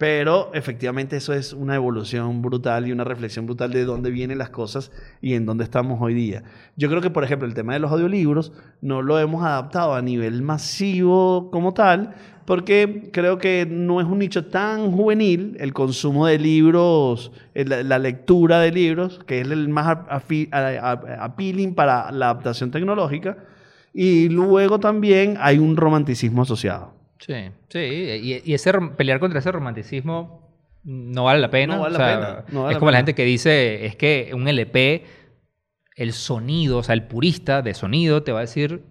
[0.00, 4.48] Pero efectivamente eso es una evolución brutal y una reflexión brutal de dónde vienen las
[4.48, 4.90] cosas
[5.20, 6.42] y en dónde estamos hoy día.
[6.74, 10.00] Yo creo que, por ejemplo, el tema de los audiolibros no lo hemos adaptado a
[10.00, 12.14] nivel masivo como tal,
[12.46, 17.98] porque creo que no es un nicho tan juvenil el consumo de libros, eh, la,
[17.98, 23.36] lectura de libros, que es el más appealing para la adaptación tecnológica.
[23.92, 26.99] Y luego también hay un romanticismo asociado.
[27.20, 27.34] Sí,
[27.68, 30.50] sí, y, ese, pelear contra ese romanticismo
[30.84, 31.76] no vale la pena.
[31.76, 32.70] No vale la pena.
[32.70, 35.04] es como la gente que dice, es que un LP,
[35.96, 38.82] el sonido, o sea, el purista de sonido te va a decir,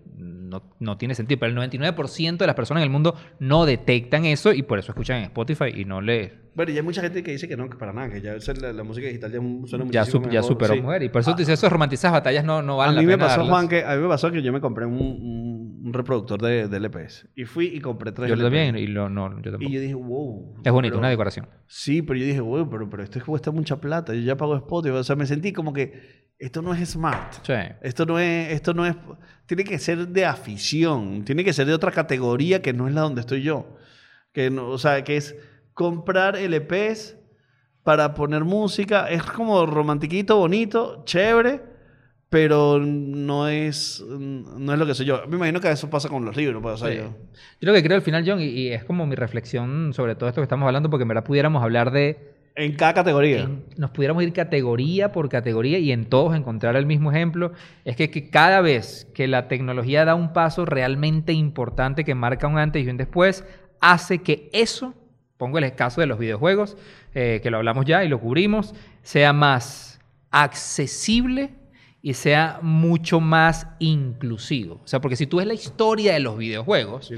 [0.50, 1.40] no, no, tiene sentido.
[1.40, 4.92] Pero el 99% de las personas en el mundo no detectan eso y por eso
[4.92, 6.50] escuchan en Spotify y no le...
[6.56, 8.36] Bueno, y hay mucha gente que dice que no, que para nada, que ya
[8.74, 11.04] la, música digital ya suena ya, ya superó mujer.
[11.04, 13.46] Y por eso te dice, esos romantizas batallas no, no valen a mí me pasó,
[13.46, 15.49] Juan, que A mí me pasó que yo me compré un, un,
[15.94, 17.28] reproductor de, de, LPs.
[17.36, 20.56] Y fui y compré tres Yo también, y lo, no, yo Y yo dije, wow.
[20.64, 21.48] Es bonito, una decoración.
[21.68, 24.14] Sí, pero yo dije, wow, pero, pero esto cuesta mucha plata.
[24.14, 24.96] Yo ya pago Spotify.
[24.96, 27.34] O sea, me sentí como que esto no es smart.
[27.44, 27.54] Sí.
[27.82, 28.96] Esto no es, esto no es,
[29.46, 33.02] tiene que ser de afición, tiene que ser de otra categoría que no es la
[33.02, 33.76] donde estoy yo.
[34.32, 35.36] Que no, o sea, que es
[35.74, 37.18] comprar LPs
[37.84, 41.62] para poner música, es como romantiquito, bonito, chévere,
[42.30, 45.26] pero no es, no es lo que soy yo.
[45.28, 46.62] Me imagino que eso pasa con los libros.
[46.62, 46.90] Pues, yo.
[46.90, 47.12] yo.
[47.62, 50.42] lo que creo al final, John, y, y es como mi reflexión sobre todo esto
[50.42, 53.50] que estamos hablando, porque en verdad pudiéramos hablar de en cada categoría.
[53.78, 57.54] nos pudiéramos ir categoría por categoría y en todos encontrar el mismo ejemplo.
[57.86, 62.48] Es que, que, cada vez que la tecnología da un paso realmente importante que marca
[62.48, 63.46] un antes y un después,
[63.80, 64.94] hace que eso,
[65.38, 66.76] pongo el caso de los videojuegos,
[67.14, 70.02] eh, que lo hablamos ya y lo cubrimos, sea más
[70.32, 71.52] accesible
[72.02, 74.80] y sea mucho más inclusivo.
[74.84, 77.12] O sea, porque si tú ves la historia de los videojuegos,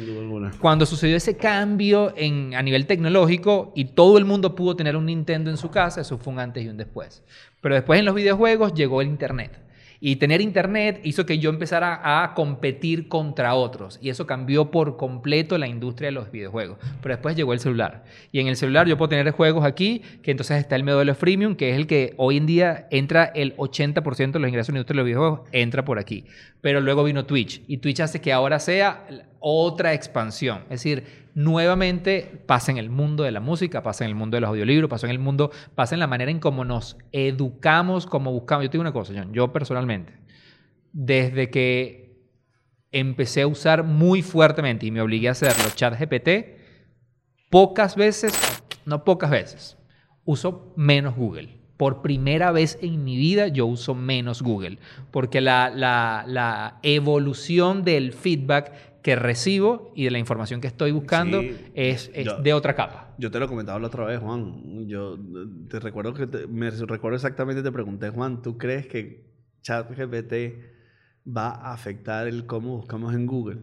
[0.59, 5.05] cuando sucedió ese cambio en, a nivel tecnológico y todo el mundo pudo tener un
[5.05, 7.23] Nintendo en su casa, eso fue un antes y un después.
[7.61, 9.59] Pero después en los videojuegos llegó el Internet.
[10.03, 13.99] Y tener internet hizo que yo empezara a competir contra otros.
[14.01, 16.79] Y eso cambió por completo la industria de los videojuegos.
[17.03, 18.03] Pero después llegó el celular.
[18.31, 21.55] Y en el celular yo puedo tener juegos aquí, que entonces está el modelo freemium,
[21.55, 24.79] que es el que hoy en día entra el 80% de los ingresos en la
[24.79, 26.25] industria de los videojuegos, entra por aquí.
[26.61, 27.61] Pero luego vino Twitch.
[27.67, 29.05] Y Twitch hace que ahora sea
[29.39, 30.61] otra expansión.
[30.63, 34.41] Es decir, nuevamente pasa en el mundo de la música, pasa en el mundo de
[34.41, 38.31] los audiolibros, pasa en el mundo, pasa en la manera en cómo nos educamos, cómo
[38.31, 38.63] buscamos.
[38.65, 40.13] Yo te digo una cosa, John, yo personalmente,
[40.93, 42.01] desde que
[42.91, 46.57] empecé a usar muy fuertemente y me obligué a hacerlo chat GPT,
[47.49, 48.33] pocas veces,
[48.85, 49.77] no pocas veces,
[50.25, 51.59] uso menos Google.
[51.77, 54.77] Por primera vez en mi vida yo uso menos Google,
[55.09, 61.41] porque la, evolución del feedback que recibo y de la información que estoy buscando
[61.73, 63.13] es, de otra capa.
[63.17, 64.87] Yo te lo comentaba la otra vez, Juan.
[64.87, 65.17] Yo
[65.69, 69.31] te recuerdo que me recuerdo exactamente, te pregunté, Juan, ¿tú crees que
[69.61, 70.33] ChatGPT
[71.25, 73.61] va a afectar el cómo buscamos en Google?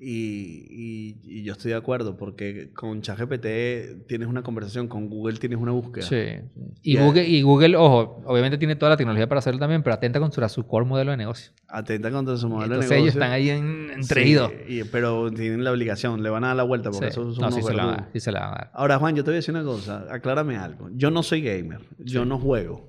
[0.00, 5.58] Y, y, yo estoy de acuerdo, porque con ChatGPT tienes una conversación, con Google tienes
[5.58, 6.06] una búsqueda.
[6.06, 6.40] Sí.
[6.82, 10.20] Y, Google, y Google, ojo, obviamente tiene toda la tecnología para hacerlo también, pero atenta
[10.20, 11.52] contra su core modelo de negocio.
[11.66, 12.96] Atenta contra su modelo de negocio.
[12.96, 16.92] ellos están ahí en, sí, pero tienen la obligación, le van a dar la vuelta,
[16.92, 18.70] porque eso es no, sí se, la van, sí se la van a dar.
[18.74, 20.90] Ahora, Juan, yo te voy a decir una cosa, aclárame algo.
[20.92, 22.88] Yo no soy gamer, yo no juego,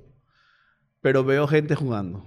[1.02, 2.24] pero veo gente jugando.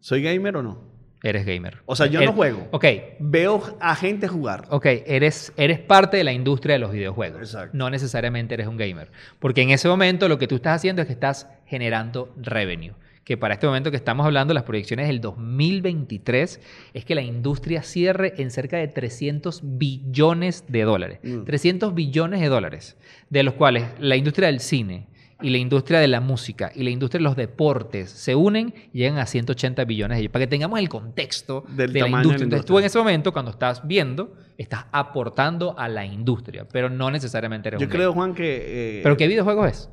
[0.00, 0.87] ¿Soy gamer o no?
[1.22, 1.78] Eres gamer.
[1.86, 2.68] O sea, yo no juego.
[2.70, 2.84] Ok.
[3.18, 4.66] Veo a gente jugar.
[4.70, 7.40] Ok, eres, eres parte de la industria de los videojuegos.
[7.40, 7.76] Exacto.
[7.76, 9.10] No necesariamente eres un gamer.
[9.38, 12.94] Porque en ese momento lo que tú estás haciendo es que estás generando revenue.
[13.24, 16.60] Que para este momento que estamos hablando, las proyecciones del 2023
[16.94, 21.18] es que la industria cierre en cerca de 300 billones de dólares.
[21.44, 21.94] 300 mm.
[21.94, 22.96] billones de dólares.
[23.28, 25.08] De los cuales la industria del cine,
[25.40, 28.98] y la industria de la música y la industria de los deportes se unen y
[28.98, 30.32] llegan a 180 billones de ellos.
[30.32, 32.44] Para que tengamos el contexto de la industria.
[32.44, 37.10] Entonces tú en ese momento, cuando estás viendo, estás aportando a la industria, pero no
[37.10, 38.98] necesariamente eres Yo creo, Juan, que...
[38.98, 39.90] Eh, ¿Pero qué videojuego es?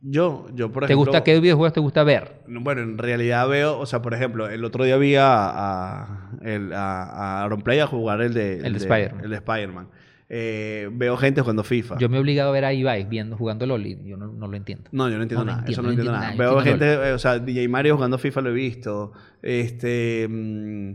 [0.00, 0.86] Yo, yo por ejemplo...
[0.86, 2.42] ¿Te gusta, ¿Qué videojuegos te gusta ver?
[2.46, 6.72] Bueno, en realidad veo, o sea, por ejemplo, el otro día vi a, a, a,
[6.72, 9.24] a Auronplay a jugar el de, el, de, Spider-Man.
[9.24, 9.88] El de Spider-Man.
[10.28, 11.98] Eh, veo gente jugando FIFA.
[11.98, 14.48] Yo me he obligado a ver a Ibai viendo, jugando LOL y yo no, no
[14.48, 14.88] lo entiendo.
[14.92, 15.64] No, yo no entiendo nada.
[15.68, 16.34] eso no, entiendo, nada.
[16.36, 19.12] Veo gente, eh, o sea, DJ Mario jugando FIFA lo he visto.
[19.42, 20.26] Este.
[20.28, 20.92] Mm,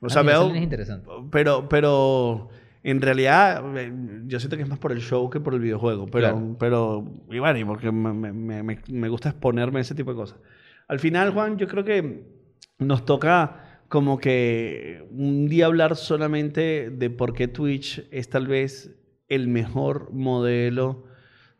[0.00, 0.52] o sea, veo.
[0.52, 1.08] Es interesante.
[1.30, 2.48] Pero, pero.
[2.82, 3.90] En realidad, eh,
[4.26, 6.06] yo siento que es más por el show que por el videojuego.
[6.06, 10.10] Pero, pero y bueno, y porque me, me, me, me gusta exponerme a ese tipo
[10.10, 10.38] de cosas.
[10.86, 12.26] Al final, Juan, yo creo que
[12.78, 13.63] nos toca
[13.94, 18.90] como que un día hablar solamente de por qué Twitch es tal vez
[19.28, 21.04] el mejor modelo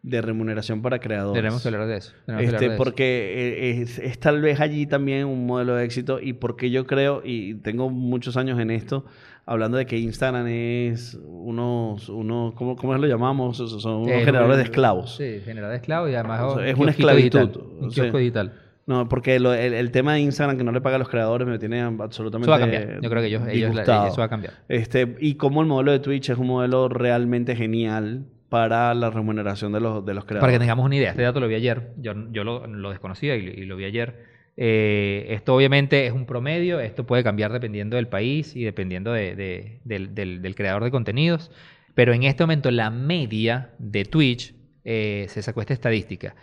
[0.03, 1.41] de remuneración para creadores.
[1.41, 2.13] Tenemos que hablar de eso.
[2.41, 7.23] Este, porque Es, tal vez allí también un modelo de éxito y porque yo creo,
[7.25, 9.05] y tengo muchos años en esto,
[9.47, 13.59] hablando de que Instagram es unos, unos ¿cómo, cómo lo llamamos?
[13.59, 15.15] Son unos generadores de esclavos.
[15.15, 16.57] Sí, generadores de esclavos y además...
[16.65, 17.61] es una esclavitud.
[17.79, 18.64] un kiosco digital.
[18.87, 21.81] No, porque el, tema de Instagram que no le paga a los creadores me tiene
[21.81, 22.45] absolutamente.
[22.45, 23.01] Eso va a cambiar.
[23.01, 24.55] Yo creo que ellos, ellos eso va a cambiar.
[24.69, 29.73] Este, y como el modelo de Twitch es un modelo realmente genial para la remuneración
[29.73, 30.43] de los, de los creadores.
[30.43, 31.93] Para que tengamos una idea, este dato lo vi ayer.
[31.97, 34.35] Yo, yo lo, lo desconocía y, lo vi ayer.
[34.57, 39.81] Eh, esto obviamente es un promedio, esto puede cambiar dependiendo del país y dependiendo de,
[39.83, 41.51] del, del, creador de contenidos,
[41.95, 44.55] pero en este momento la media de Twitch
[44.85, 46.37] eh, se sacó esta estadística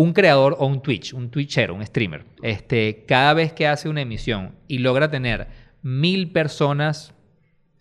[0.00, 4.00] un creador o un Twitch, un Twitchero, un streamer, este, cada vez que hace una
[4.00, 5.48] emisión y logra tener
[5.82, 7.12] mil personas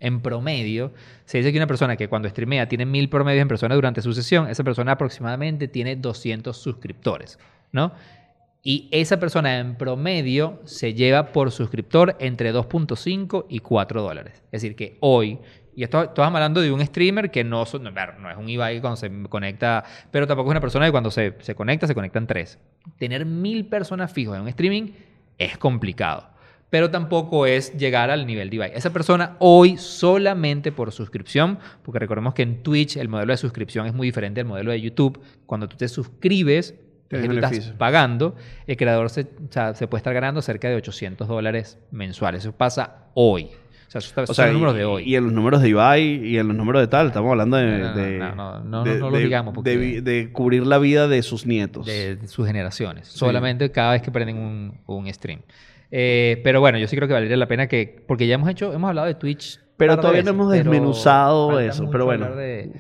[0.02, 0.92] en promedio,
[1.24, 4.12] se dice que una persona que cuando streamea tiene mil promedios en personas durante su
[4.12, 7.40] sesión, esa persona aproximadamente tiene 200 suscriptores,
[7.72, 7.94] ¿no?
[8.62, 14.44] Y esa persona en promedio se lleva por suscriptor entre 2.5 y 4 dólares.
[14.52, 15.40] Es decir, que hoy
[15.80, 18.98] y esto estamos hablando de un streamer que no, no, no es un Ibai cuando
[18.98, 22.60] se conecta, pero tampoco es una persona que cuando se, se conecta se conectan tres.
[22.98, 24.92] Tener mil personas fijas en un streaming
[25.38, 26.28] es complicado
[26.70, 28.72] pero tampoco es llegar al nivel de Ibai.
[28.76, 33.88] Esa persona hoy solamente por suscripción, porque recordemos que en Twitch el modelo de suscripción
[33.88, 35.20] es muy diferente al modelo de YouTube.
[35.48, 36.76] Cuando tú te suscribes,
[37.10, 38.36] que tú estás pagando,
[38.68, 39.28] el creador se,
[39.74, 42.44] se puede estar ganando cerca de 800 dólares mensuales.
[42.44, 43.50] Eso pasa hoy.
[43.96, 45.04] O sea, eso son los números de hoy.
[45.04, 48.20] Y en los números de Ibai y en los números de tal, estamos hablando de...
[48.20, 49.56] No, no, no, no, lo digamos.
[49.56, 51.88] Porque de, cubrir la vida de sus nietos.
[51.88, 53.08] De, sus generaciones.
[53.08, 55.42] Solamente cada vez que prenden un, un stream.
[55.90, 58.04] Eh, pero bueno, yo sí creo que valdría la pena que...
[58.08, 58.72] Porque ya hemos hecho...
[58.74, 61.90] Hemos hablado de Twitch pero todavía no hemos desmenuzado eso.
[61.90, 62.28] Pero bueno,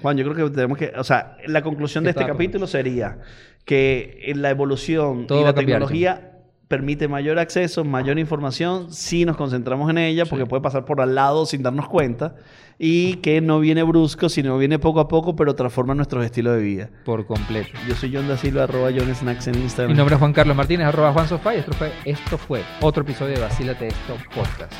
[0.01, 0.91] Juan, yo creo que tenemos que.
[0.97, 3.19] O sea, la conclusión de este capítulo sería
[3.63, 6.28] que la evolución y la tecnología
[6.69, 11.15] permite mayor acceso, mayor información si nos concentramos en ella, porque puede pasar por al
[11.15, 12.35] lado sin darnos cuenta,
[12.77, 16.61] y que no viene brusco, sino viene poco a poco, pero transforma nuestros estilos de
[16.61, 16.89] vida.
[17.03, 17.71] Por completo.
[17.87, 19.91] Yo soy John da Silva, arroba John Snacks en Instagram.
[19.91, 23.01] Mi nombre es Juan Carlos Martínez, arroba Juan Sofá, y esto fue, esto fue otro
[23.01, 24.71] episodio de Vacílate Esto Podcast.